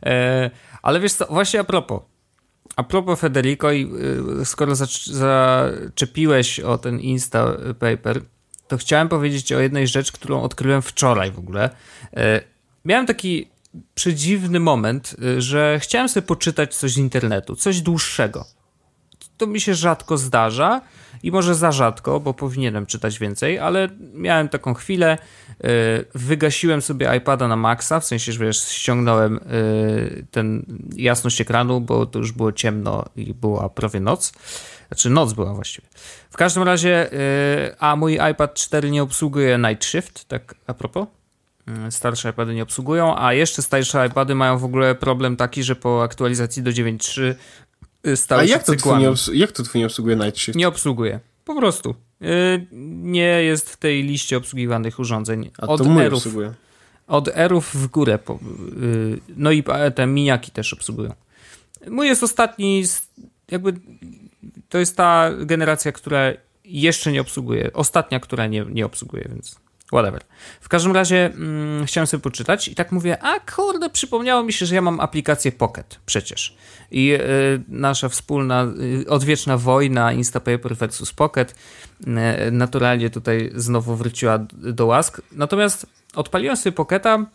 [0.07, 0.51] E,
[0.83, 2.03] ale wiesz co, właśnie a propos,
[2.81, 3.91] a propos Federico, i
[4.41, 4.73] y, skoro
[5.07, 8.23] zaczepiłeś o ten Insta Paper,
[8.69, 11.71] to chciałem powiedzieć o jednej rzecz, którą odkryłem wczoraj w ogóle.
[12.17, 12.41] E,
[12.85, 13.49] miałem taki
[13.95, 18.45] przedziwny moment, y, że chciałem sobie poczytać coś z internetu, coś dłuższego.
[19.37, 20.81] To mi się rzadko zdarza
[21.23, 25.67] i może za rzadko, bo powinienem czytać więcej, ale miałem taką chwilę, y,
[26.15, 30.67] wygasiłem sobie iPada na maksa, w sensie, że wiesz, ściągnąłem y, ten
[30.97, 34.33] jasność ekranu, bo to już było ciemno i była prawie noc.
[34.89, 35.89] Znaczy noc była właściwie.
[36.31, 41.07] W każdym razie, y, a mój iPad 4 nie obsługuje Night Shift, tak a propos.
[41.67, 45.77] mm, starsze iPady nie obsługują, a jeszcze starsze iPady mają w ogóle problem taki, że
[45.77, 47.37] po aktualizacji do 9.3 y,
[48.15, 49.05] stały a się jak to, cykłami.
[49.05, 50.59] nie jak to twój nie obsługuje Night Shift?
[50.59, 51.21] Nie obsługuje.
[51.45, 51.95] Po prostu.
[52.23, 52.67] Y,
[53.03, 55.51] nie jest w tej liście obsługiwanych urządzeń.
[55.59, 56.55] A od to mój Erów, obsługuje.
[57.07, 58.19] Od Erów w górę.
[58.19, 58.35] Po,
[58.83, 61.13] y, no i te miniaki też obsługują.
[61.89, 62.85] Mój jest ostatni,
[63.51, 63.73] jakby
[64.69, 66.33] to jest ta generacja, która
[66.65, 67.71] jeszcze nie obsługuje.
[67.73, 69.57] Ostatnia, która nie, nie obsługuje, więc
[69.93, 70.23] whatever.
[70.61, 74.67] W każdym razie mm, chciałem sobie poczytać i tak mówię, a kurde, przypomniało mi się,
[74.67, 76.57] że ja mam aplikację Pocket przecież.
[76.91, 77.19] I y,
[77.69, 78.67] nasza wspólna,
[79.03, 81.55] y, odwieczna wojna Instapaper versus Pocket
[82.01, 82.07] y,
[82.53, 85.21] naturalnie tutaj znowu wróciła do łask.
[85.33, 87.27] Natomiast odpaliłem sobie Pocketa,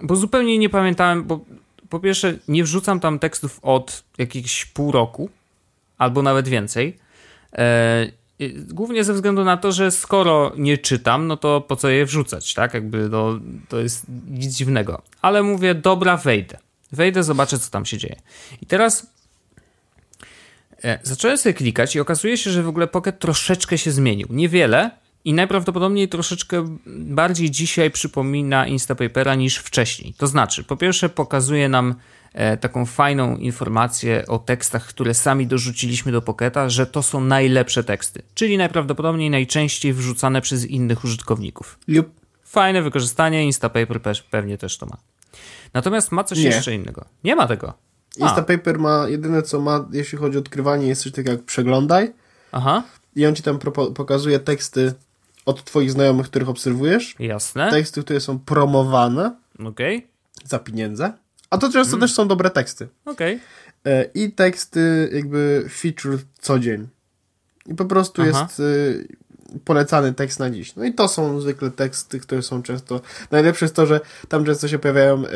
[0.00, 1.40] bo zupełnie nie pamiętałem, bo
[1.88, 5.30] po pierwsze nie wrzucam tam tekstów od jakiegoś pół roku,
[5.98, 6.98] albo nawet więcej.
[8.46, 12.06] E, głównie ze względu na to, że skoro nie czytam, no to po co je
[12.06, 12.74] wrzucać, tak?
[12.74, 15.02] Jakby no, to jest nic dziwnego.
[15.22, 16.58] Ale mówię, dobra, wejdę.
[16.92, 18.16] Wejdę, zobaczę, co tam się dzieje.
[18.62, 19.06] I teraz
[20.84, 24.28] e, zacząłem sobie klikać i okazuje się, że w ogóle Pocket troszeczkę się zmienił.
[24.30, 24.90] Niewiele
[25.24, 30.14] i najprawdopodobniej troszeczkę bardziej dzisiaj przypomina Instapapera niż wcześniej.
[30.14, 31.94] To znaczy, po pierwsze pokazuje nam
[32.60, 38.22] taką fajną informację o tekstach, które sami dorzuciliśmy do Pocketa, że to są najlepsze teksty,
[38.34, 41.78] czyli najprawdopodobniej najczęściej wrzucane przez innych użytkowników.
[41.88, 42.08] Yep.
[42.44, 44.96] Fajne wykorzystanie, Instapaper pewnie też to ma.
[45.74, 46.44] Natomiast ma coś Nie.
[46.44, 47.04] jeszcze innego.
[47.24, 47.74] Nie ma tego.
[48.20, 48.24] A.
[48.24, 52.12] Instapaper ma, jedyne co ma, jeśli chodzi o odkrywanie, jest coś takiego jak przeglądaj.
[52.52, 52.82] Aha.
[53.16, 53.58] I on ci tam
[53.94, 54.94] pokazuje teksty
[55.46, 57.14] od twoich znajomych, których obserwujesz.
[57.18, 57.70] Jasne.
[57.70, 59.36] Teksty, które są promowane.
[59.66, 59.96] Okej.
[59.96, 60.08] Okay.
[60.44, 61.12] Za pieniądze.
[61.52, 62.00] A to często mm.
[62.00, 62.88] też są dobre teksty.
[63.04, 63.40] Okej.
[63.80, 64.10] Okay.
[64.14, 66.88] I teksty jakby feature co dzień.
[67.66, 68.40] I po prostu Aha.
[68.42, 69.08] jest y,
[69.64, 70.76] polecany tekst na dziś.
[70.76, 73.00] No i to są zwykle teksty, które są często...
[73.30, 75.28] Najlepsze jest to, że tam często się pojawiają y,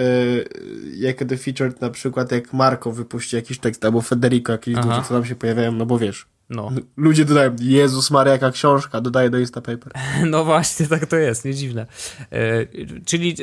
[0.97, 5.15] jako the featured na przykład jak Marco wypuści jakiś tekst, albo Federico jakiś duży, co
[5.15, 6.71] tam się pojawiają, no bo wiesz, no.
[6.97, 9.93] Ludzie dodają, Jezus Maria, jaka książka, dodaję do Instapaper.
[10.27, 11.87] No właśnie, tak to jest, nie dziwne.
[12.33, 12.67] E,
[13.05, 13.35] czyli e,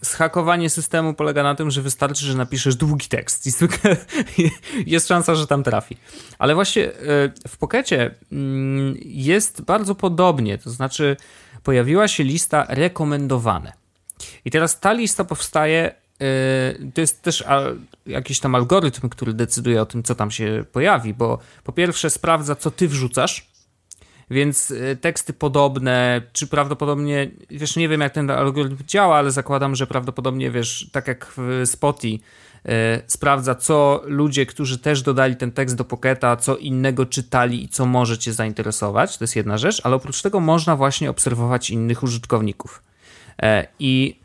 [0.00, 3.96] zhakowanie systemu polega na tym, że wystarczy, że napiszesz długi tekst i zwykle
[4.86, 5.96] jest szansa, że tam trafi.
[6.38, 6.92] Ale właśnie e,
[7.48, 11.16] w Pokecie mm, jest bardzo podobnie, to znaczy
[11.62, 13.72] pojawiła się lista rekomendowane.
[14.44, 15.94] I teraz ta lista powstaje
[16.94, 17.44] to jest też
[18.06, 22.54] jakiś tam algorytm, który decyduje o tym, co tam się pojawi, bo po pierwsze sprawdza,
[22.54, 23.46] co ty wrzucasz,
[24.30, 29.76] więc yy, teksty podobne, czy prawdopodobnie, wiesz, nie wiem jak ten algorytm działa, ale zakładam,
[29.76, 32.24] że prawdopodobnie, wiesz, tak jak w Spotify,
[32.64, 32.72] yy,
[33.06, 37.86] sprawdza, co ludzie, którzy też dodali ten tekst do Pocketa, co innego czytali i co
[37.86, 42.82] może cię zainteresować, to jest jedna rzecz, ale oprócz tego można właśnie obserwować innych użytkowników.
[43.78, 44.20] I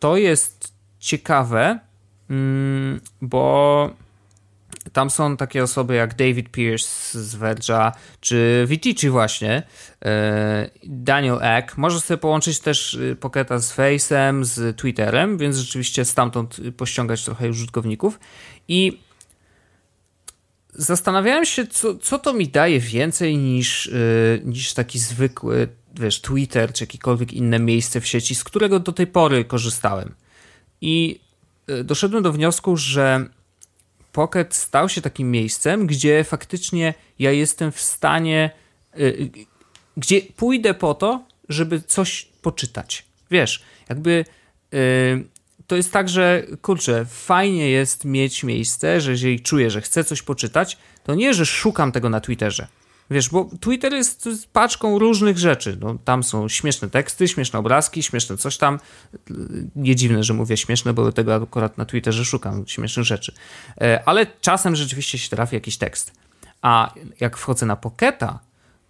[0.00, 0.61] to jest
[1.02, 1.78] ciekawe,
[2.30, 3.90] mm, bo
[4.92, 9.62] tam są takie osoby jak David Pierce z Verge'a, czy Vitici właśnie,
[10.04, 11.76] e, Daniel Eck.
[11.76, 17.48] Może sobie połączyć też y, Pocketa z Face'em, z Twitterem, więc rzeczywiście stamtąd pościągać trochę
[17.48, 18.18] użytkowników.
[18.68, 19.00] I
[20.74, 26.72] zastanawiałem się, co, co to mi daje więcej niż, y, niż taki zwykły, wiesz, Twitter,
[26.72, 30.14] czy jakiekolwiek inne miejsce w sieci, z którego do tej pory korzystałem.
[30.82, 31.20] I
[31.68, 33.26] e, doszedłem do wniosku, że
[34.12, 38.50] Pocket stał się takim miejscem, gdzie faktycznie ja jestem w stanie,
[38.94, 38.98] e,
[39.96, 43.04] gdzie pójdę po to, żeby coś poczytać.
[43.30, 44.24] Wiesz, jakby
[44.72, 44.78] e,
[45.66, 50.22] to jest tak, że kurczę, fajnie jest mieć miejsce, że jeżeli czuję, że chcę coś
[50.22, 52.66] poczytać, to nie, że szukam tego na Twitterze.
[53.12, 55.78] Wiesz, bo Twitter jest paczką różnych rzeczy.
[55.80, 58.78] No, tam są śmieszne teksty, śmieszne obrazki, śmieszne coś tam.
[59.76, 63.32] Nie dziwne, że mówię śmieszne, bo tego akurat na Twitterze szukam śmiesznych rzeczy.
[63.80, 66.12] E, ale czasem rzeczywiście się trafi jakiś tekst.
[66.62, 68.38] A jak wchodzę na Pocketa,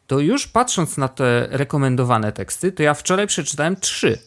[0.06, 4.18] to już patrząc na te rekomendowane teksty, to ja wczoraj przeczytałem trzy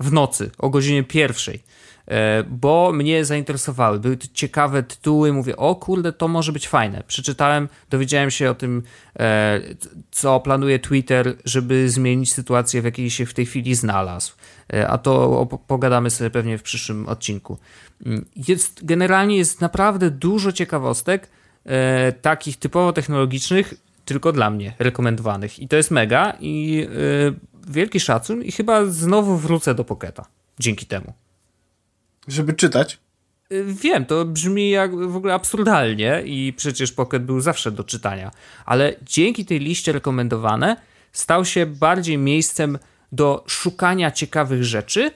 [0.00, 1.62] w nocy o godzinie pierwszej.
[2.08, 4.00] E, bo mnie zainteresowały.
[4.00, 7.02] Były ciekawe tytuły, mówię, o kurde, to może być fajne.
[7.06, 8.82] Przeczytałem, dowiedziałem się o tym,
[9.18, 9.60] e,
[10.10, 14.32] co planuje Twitter, żeby zmienić sytuację, w jakiej się w tej chwili znalazł.
[14.72, 17.58] E, a to pogadamy sobie pewnie w przyszłym odcinku.
[18.06, 21.28] Mm, jest, generalnie jest naprawdę dużo ciekawostek,
[22.22, 25.58] takich typowo technologicznych, tylko dla mnie rekomendowanych.
[25.58, 26.86] I to jest mega i
[27.68, 30.26] wielki szacun i chyba znowu wrócę do Pocketa
[30.58, 31.12] dzięki temu.
[32.28, 32.98] Żeby czytać?
[33.52, 38.30] Y, wiem, to brzmi jak w ogóle absurdalnie i przecież Pocket był zawsze do czytania,
[38.66, 40.76] ale dzięki tej liście rekomendowane
[41.12, 42.78] stał się bardziej miejscem
[43.12, 45.10] do szukania ciekawych rzeczy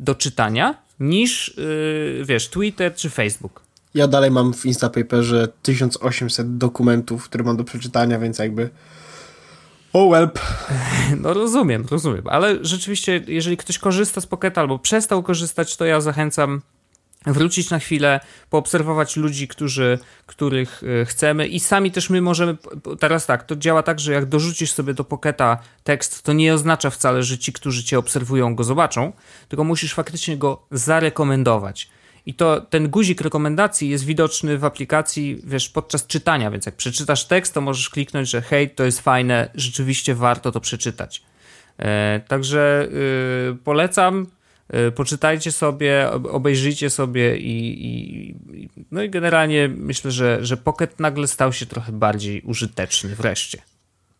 [0.00, 3.62] do czytania niż, yy, wiesz, Twitter czy Facebook.
[3.94, 8.70] Ja dalej mam w Instapaperze 1800 dokumentów, które mam do przeczytania, więc jakby
[9.92, 10.30] oh well.
[11.22, 16.00] No rozumiem, rozumiem, ale rzeczywiście, jeżeli ktoś korzysta z Pocketa albo przestał korzystać, to ja
[16.00, 16.62] zachęcam
[17.26, 18.20] wrócić na chwilę,
[18.50, 22.56] poobserwować ludzi, którzy, których e, chcemy i sami też my możemy,
[23.00, 26.90] teraz tak, to działa tak, że jak dorzucisz sobie do Pocketa tekst, to nie oznacza
[26.90, 29.12] wcale, że ci, którzy cię obserwują go zobaczą,
[29.48, 31.90] tylko musisz faktycznie go zarekomendować.
[32.26, 37.24] I to ten guzik rekomendacji jest widoczny w aplikacji, wiesz, podczas czytania, więc jak przeczytasz
[37.24, 41.22] tekst, to możesz kliknąć, że hej, to jest fajne, rzeczywiście warto to przeczytać.
[41.78, 42.88] E, także
[43.52, 44.26] y, polecam,
[44.88, 48.34] y, poczytajcie sobie, obejrzyjcie sobie i, i,
[48.90, 53.62] no i generalnie myślę, że, że Pocket nagle stał się trochę bardziej użyteczny wreszcie.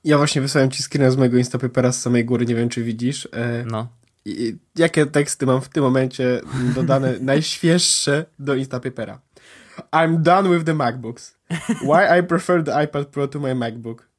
[0.04, 3.28] Ja właśnie wysłałem ci screena z mojego Instapapera z samej góry, nie wiem czy widzisz.
[3.32, 3.99] E, no
[4.76, 6.40] jakie teksty mam w tym momencie
[6.74, 9.20] dodane najświeższe do Instapapera.
[9.92, 11.34] I'm done with the MacBooks.
[11.82, 14.10] Why I prefer the iPad Pro to my MacBook.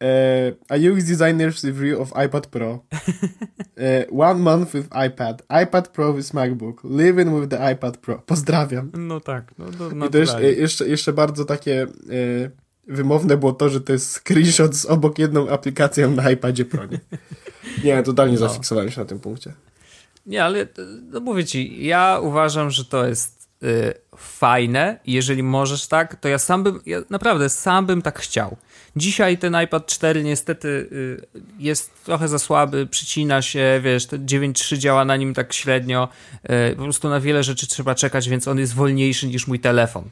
[0.00, 2.80] Uh, a UX designer's review of iPad Pro.
[3.76, 5.40] Uh, one month with iPad.
[5.50, 6.78] iPad Pro with MacBook.
[6.84, 8.18] Living with the iPad Pro.
[8.18, 8.90] Pozdrawiam.
[8.94, 9.52] No tak.
[9.58, 12.50] No, no, I jeszcze, jeszcze, jeszcze bardzo takie e,
[12.86, 16.86] wymowne było to, że to jest screenshot z obok jedną aplikacją na iPadzie Pro.
[16.86, 17.00] Nie?
[17.84, 18.48] Nie, totalnie no.
[18.48, 19.52] zafiksowałem się na tym punkcie.
[20.26, 20.66] Nie, ale
[21.10, 24.98] no mówię ci, ja uważam, że to jest y, fajne.
[25.06, 28.56] Jeżeli możesz tak, to ja sam bym, ja naprawdę sam bym tak chciał.
[28.96, 31.26] Dzisiaj ten iPad 4 niestety y,
[31.58, 36.08] jest trochę za słaby, przycina się, wiesz, 9.3 działa na nim tak średnio.
[36.72, 40.04] Y, po prostu na wiele rzeczy trzeba czekać, więc on jest wolniejszy niż mój telefon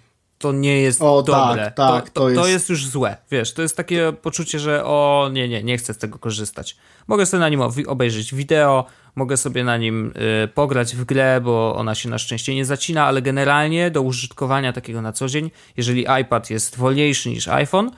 [0.43, 1.64] to nie jest o, dobre.
[1.64, 2.43] Tak, tak, to, to, to, jest...
[2.43, 2.68] to, jest...
[2.68, 3.16] już złe.
[3.30, 6.76] Wiesz, to jest takie poczucie, że o nie, nie, nie chcę z tego korzystać.
[7.09, 10.12] Mogę sobie na nim obejrzeć wideo, mogę sobie na nim
[10.45, 14.72] y, pograć w grę, bo ona się na szczęście nie zacina, ale generalnie do użytkowania
[14.72, 17.90] takiego na co dzień, jeżeli iPad jest wolniejszy niż iPhone,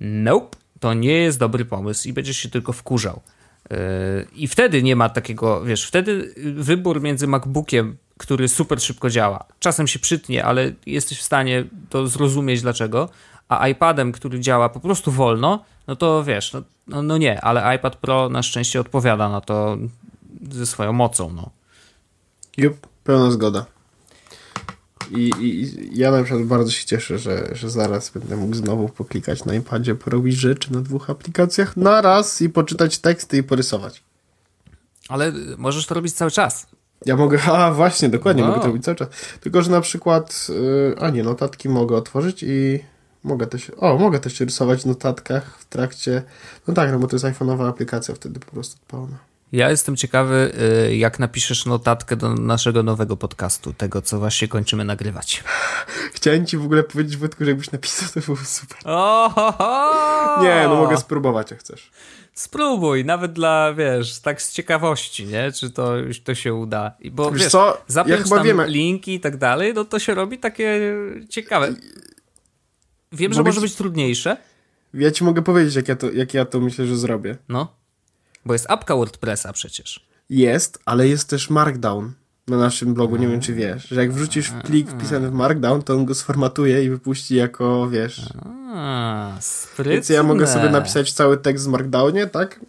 [0.00, 3.20] nope, to nie jest dobry pomysł i będziesz się tylko wkurzał.
[3.72, 3.76] Y,
[4.34, 9.44] I wtedy nie ma takiego, wiesz, wtedy wybór między MacBookiem który super szybko działa.
[9.58, 13.08] Czasem się przytnie, ale jesteś w stanie to zrozumieć dlaczego.
[13.48, 17.76] A iPadem, który działa po prostu wolno, no to wiesz, no, no, no nie, ale
[17.76, 19.78] iPad Pro na szczęście odpowiada na to
[20.50, 21.32] ze swoją mocą.
[21.32, 21.50] No.
[22.56, 23.66] Jup, pełna zgoda.
[25.10, 29.44] I, I, ja na przykład bardzo się cieszę, że, że zaraz będę mógł znowu poklikać
[29.44, 34.02] na iPadzie, porobić rzeczy na dwóch aplikacjach na raz i poczytać teksty i porysować.
[35.08, 36.66] Ale możesz to robić cały czas.
[37.06, 39.08] Ja mogę, a właśnie, dokładnie, mogę to robić cały czas.
[39.40, 42.84] Tylko, że na przykład, yy, a nie, notatki mogę otworzyć i
[43.24, 46.22] mogę też, o, mogę też rysować w notatkach w trakcie,
[46.68, 49.33] no tak, no bo to jest iPhone'owa aplikacja wtedy po prostu odpalona.
[49.54, 50.52] Ja jestem ciekawy,
[50.90, 55.44] y, jak napiszesz notatkę do naszego nowego podcastu, tego, co właśnie kończymy nagrywać.
[56.14, 58.78] Chciałem ci w ogóle powiedzieć, Wojtku, że jakbyś napisał, to było super.
[58.84, 61.90] Oh, Nie, no mogę spróbować, jak chcesz
[62.34, 65.52] spróbuj, nawet dla, wiesz, tak z ciekawości, nie?
[65.52, 65.92] Czy to,
[66.24, 66.92] to się uda.
[67.12, 67.82] Bo wiesz, wiesz co?
[67.86, 68.66] zapiąć ja tam wiemy.
[68.66, 70.94] linki i tak dalej, no to się robi takie
[71.28, 71.74] ciekawe.
[73.12, 73.62] Wiem, mogę że może ci...
[73.66, 74.36] być trudniejsze.
[74.94, 77.36] Ja ci mogę powiedzieć, jak ja, to, jak ja to myślę, że zrobię.
[77.48, 77.83] No.
[78.46, 80.06] Bo jest apka WordPressa przecież.
[80.30, 82.12] Jest, ale jest też Markdown
[82.48, 85.94] na naszym blogu, nie wiem czy wiesz, że jak wrzucisz plik wpisany w Markdown, to
[85.94, 88.22] on go sformatuje i wypuści jako, wiesz...
[88.74, 89.32] A,
[89.78, 92.60] Więc ja mogę sobie napisać cały tekst w Markdownie, tak?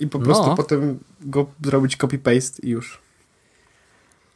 [0.00, 0.54] I po prostu no.
[0.56, 3.00] potem go zrobić copy-paste i już.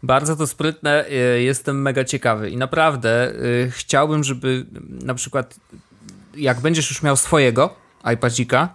[0.03, 5.57] Bardzo to sprytne, e, jestem mega ciekawy i naprawdę e, chciałbym, żeby na przykład
[6.37, 7.75] jak będziesz już miał swojego
[8.15, 8.75] iPadzika,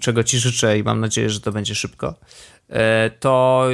[0.00, 2.14] czego ci życzę i mam nadzieję, że to będzie szybko,
[2.68, 3.66] e, to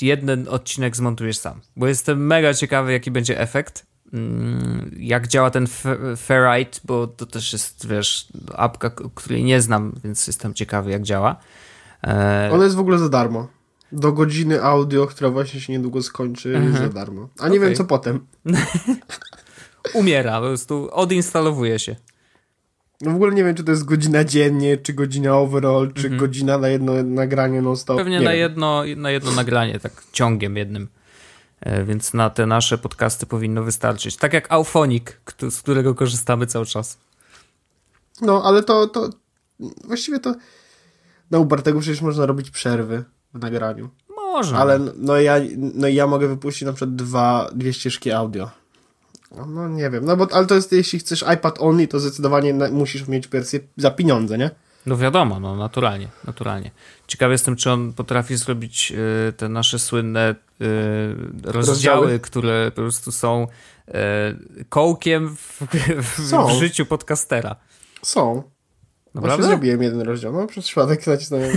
[0.00, 1.60] jeden odcinek zmontujesz sam.
[1.76, 3.86] Bo jestem mega ciekawy, jaki będzie efekt.
[4.12, 5.66] Mm, jak działa ten
[6.16, 11.36] Ferrite, bo to też jest, wiesz, apka, której nie znam, więc jestem ciekawy, jak działa.
[12.04, 12.50] E...
[12.52, 13.48] Ona jest w ogóle za darmo.
[13.92, 16.66] Do godziny audio, która właśnie się niedługo skończy, mhm.
[16.66, 17.28] jest za darmo.
[17.38, 17.68] A nie okay.
[17.68, 18.26] wiem, co potem.
[19.94, 21.96] Umiera, po prostu odinstalowuje się.
[23.00, 26.20] No w ogóle nie wiem, czy to jest godzina dziennie, czy godzina overall, czy mhm.
[26.20, 27.96] godzina na jedno nagranie non-stop.
[27.96, 30.88] Pewnie na jedno, na jedno nagranie, tak ciągiem jednym.
[31.60, 34.16] E, więc na te nasze podcasty powinno wystarczyć.
[34.16, 35.20] Tak jak Aufonik,
[35.50, 36.98] z którego korzystamy cały czas.
[38.20, 39.10] No, ale to, to
[39.84, 40.34] właściwie to
[41.30, 43.88] na Ubartego przecież można robić przerwy w nagraniu.
[44.16, 44.58] Można.
[44.58, 48.50] Ale no ja, no ja mogę wypuścić na przykład dwa, dwie ścieżki audio.
[49.36, 52.54] No, no nie wiem, no bo ale to jest, jeśli chcesz iPad only, to zdecydowanie
[52.54, 54.50] musisz mieć wersję za pieniądze, nie?
[54.86, 56.70] No wiadomo, no naturalnie, naturalnie.
[57.06, 58.92] Ciekawy jestem, czy on potrafi zrobić
[59.28, 60.34] y, te nasze słynne y,
[61.42, 63.46] rozdziały, rozdziały, które po prostu są
[63.88, 63.92] y,
[64.68, 65.62] kołkiem w,
[66.02, 67.56] w, w życiu podcastera.
[68.02, 68.55] Są.
[69.16, 69.36] Naprawdę?
[69.36, 71.50] Właśnie zrobiłem jeden rozdział, no przez przypadek nacisnąłem,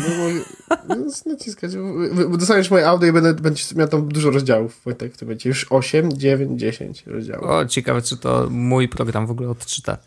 [0.89, 0.95] no,
[1.25, 1.71] naciskać,
[2.29, 5.65] bo dostaniesz moje audio i będę, będziesz miał tam dużo rozdziałów, Wojtek, to będzie już
[5.69, 7.45] 8, 9, 10 rozdziałów.
[7.45, 9.97] O, ciekawe, czy to mój program w ogóle odczyta.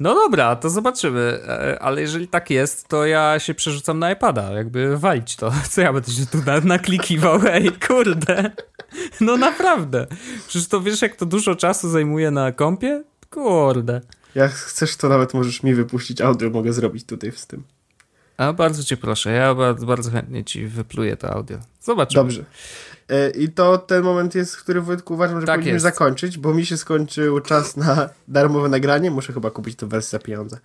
[0.00, 4.52] No dobra, to zobaczymy, e, ale jeżeli tak jest, to ja się przerzucam na iPada,
[4.52, 5.52] jakby walić to.
[5.70, 8.50] Co ja będę się tu naklikiwał, ej, kurde.
[9.20, 10.06] No naprawdę.
[10.48, 13.02] Przecież to wiesz, jak to dużo czasu zajmuje na kompie?
[13.30, 14.00] Kurde.
[14.36, 17.62] Jak chcesz, to nawet możesz mi wypuścić audio, mogę zrobić tutaj z tym.
[18.36, 21.58] A bardzo cię proszę, ja bardzo, bardzo chętnie ci wypluję to audio.
[21.80, 22.22] Zobaczymy.
[22.22, 22.44] Dobrze.
[23.08, 25.82] E, I to ten moment jest, w którym Wojtku uważam, że tak powinniśmy jest.
[25.82, 29.10] zakończyć, bo mi się skończył czas na darmowe nagranie.
[29.10, 30.58] Muszę chyba kupić tę wersję za pieniądze.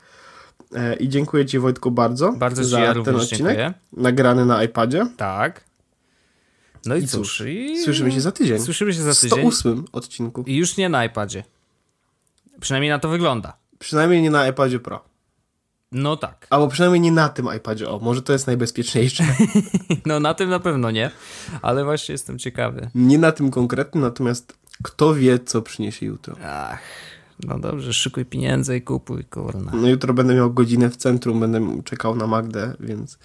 [0.76, 3.58] E, I dziękuję Ci Wojtku bardzo, bardzo za ja ten odcinek.
[3.58, 3.74] Dziękuję.
[3.94, 5.08] Nagrany na iPadzie.
[5.18, 5.64] Tak.
[6.86, 7.84] No i, I cóż, cóż i...
[7.84, 8.60] słyszymy się za tydzień.
[8.60, 9.52] Słyszymy się za tydzień.
[9.52, 10.44] W 108 odcinku.
[10.48, 11.44] I już nie na iPadzie.
[12.60, 13.61] Przynajmniej na to wygląda.
[13.82, 15.04] Przynajmniej nie na iPadzie Pro.
[15.92, 16.48] No tak.
[16.50, 17.90] Albo przynajmniej nie na tym iPadzie.
[17.90, 19.24] O, może to jest najbezpieczniejsze.
[20.06, 21.12] no na tym na pewno nie,
[21.62, 22.90] ale właśnie jestem ciekawy.
[22.96, 26.36] Nie na tym konkretnym, natomiast kto wie, co przyniesie jutro.
[26.46, 26.82] Ach,
[27.44, 29.72] no dobrze, szykuj pieniądze i kupuj, kurna.
[29.76, 33.20] No jutro będę miał godzinę w centrum, będę czekał na Magdę, więc...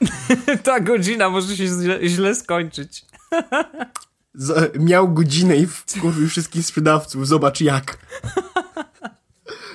[0.64, 3.06] Ta godzina może się źle, źle skończyć.
[4.34, 7.98] Z, miał godzinę i wkurwił wszystkich sprzedawców, zobacz jak.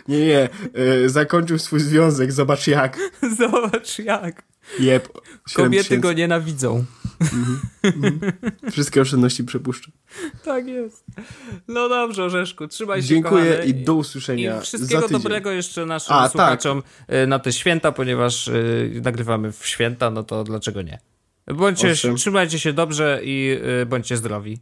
[0.10, 2.98] Nie, nie, yy, zakończył swój związek, zobacz jak.
[3.40, 4.44] Zobacz jak.
[4.80, 5.08] Jep.
[5.54, 6.02] Kobiety tysięcy.
[6.02, 6.86] go nienawidzą.
[7.34, 8.32] Mm -hmm.
[8.72, 9.92] Wszystkie oszczędności przepuszczę.
[10.46, 11.06] Tak jest.
[11.68, 13.66] No dobrze, Orzeszku, trzymaj się, Dziękuję kochany.
[13.66, 16.32] i do usłyszenia I wszystkiego dobrego jeszcze naszym A, tak.
[16.32, 17.28] słuchaczom tak.
[17.28, 21.00] na te święta, ponieważ y, nagrywamy w święta, no to dlaczego nie?
[21.48, 24.60] Bądźcie, trzymajcie się dobrze i y, bądźcie zdrowi.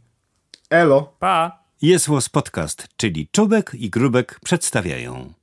[0.70, 1.12] Elo.
[1.18, 1.64] Pa.
[1.82, 5.37] Jest Podcast, czyli Czubek i Grubek przedstawiają.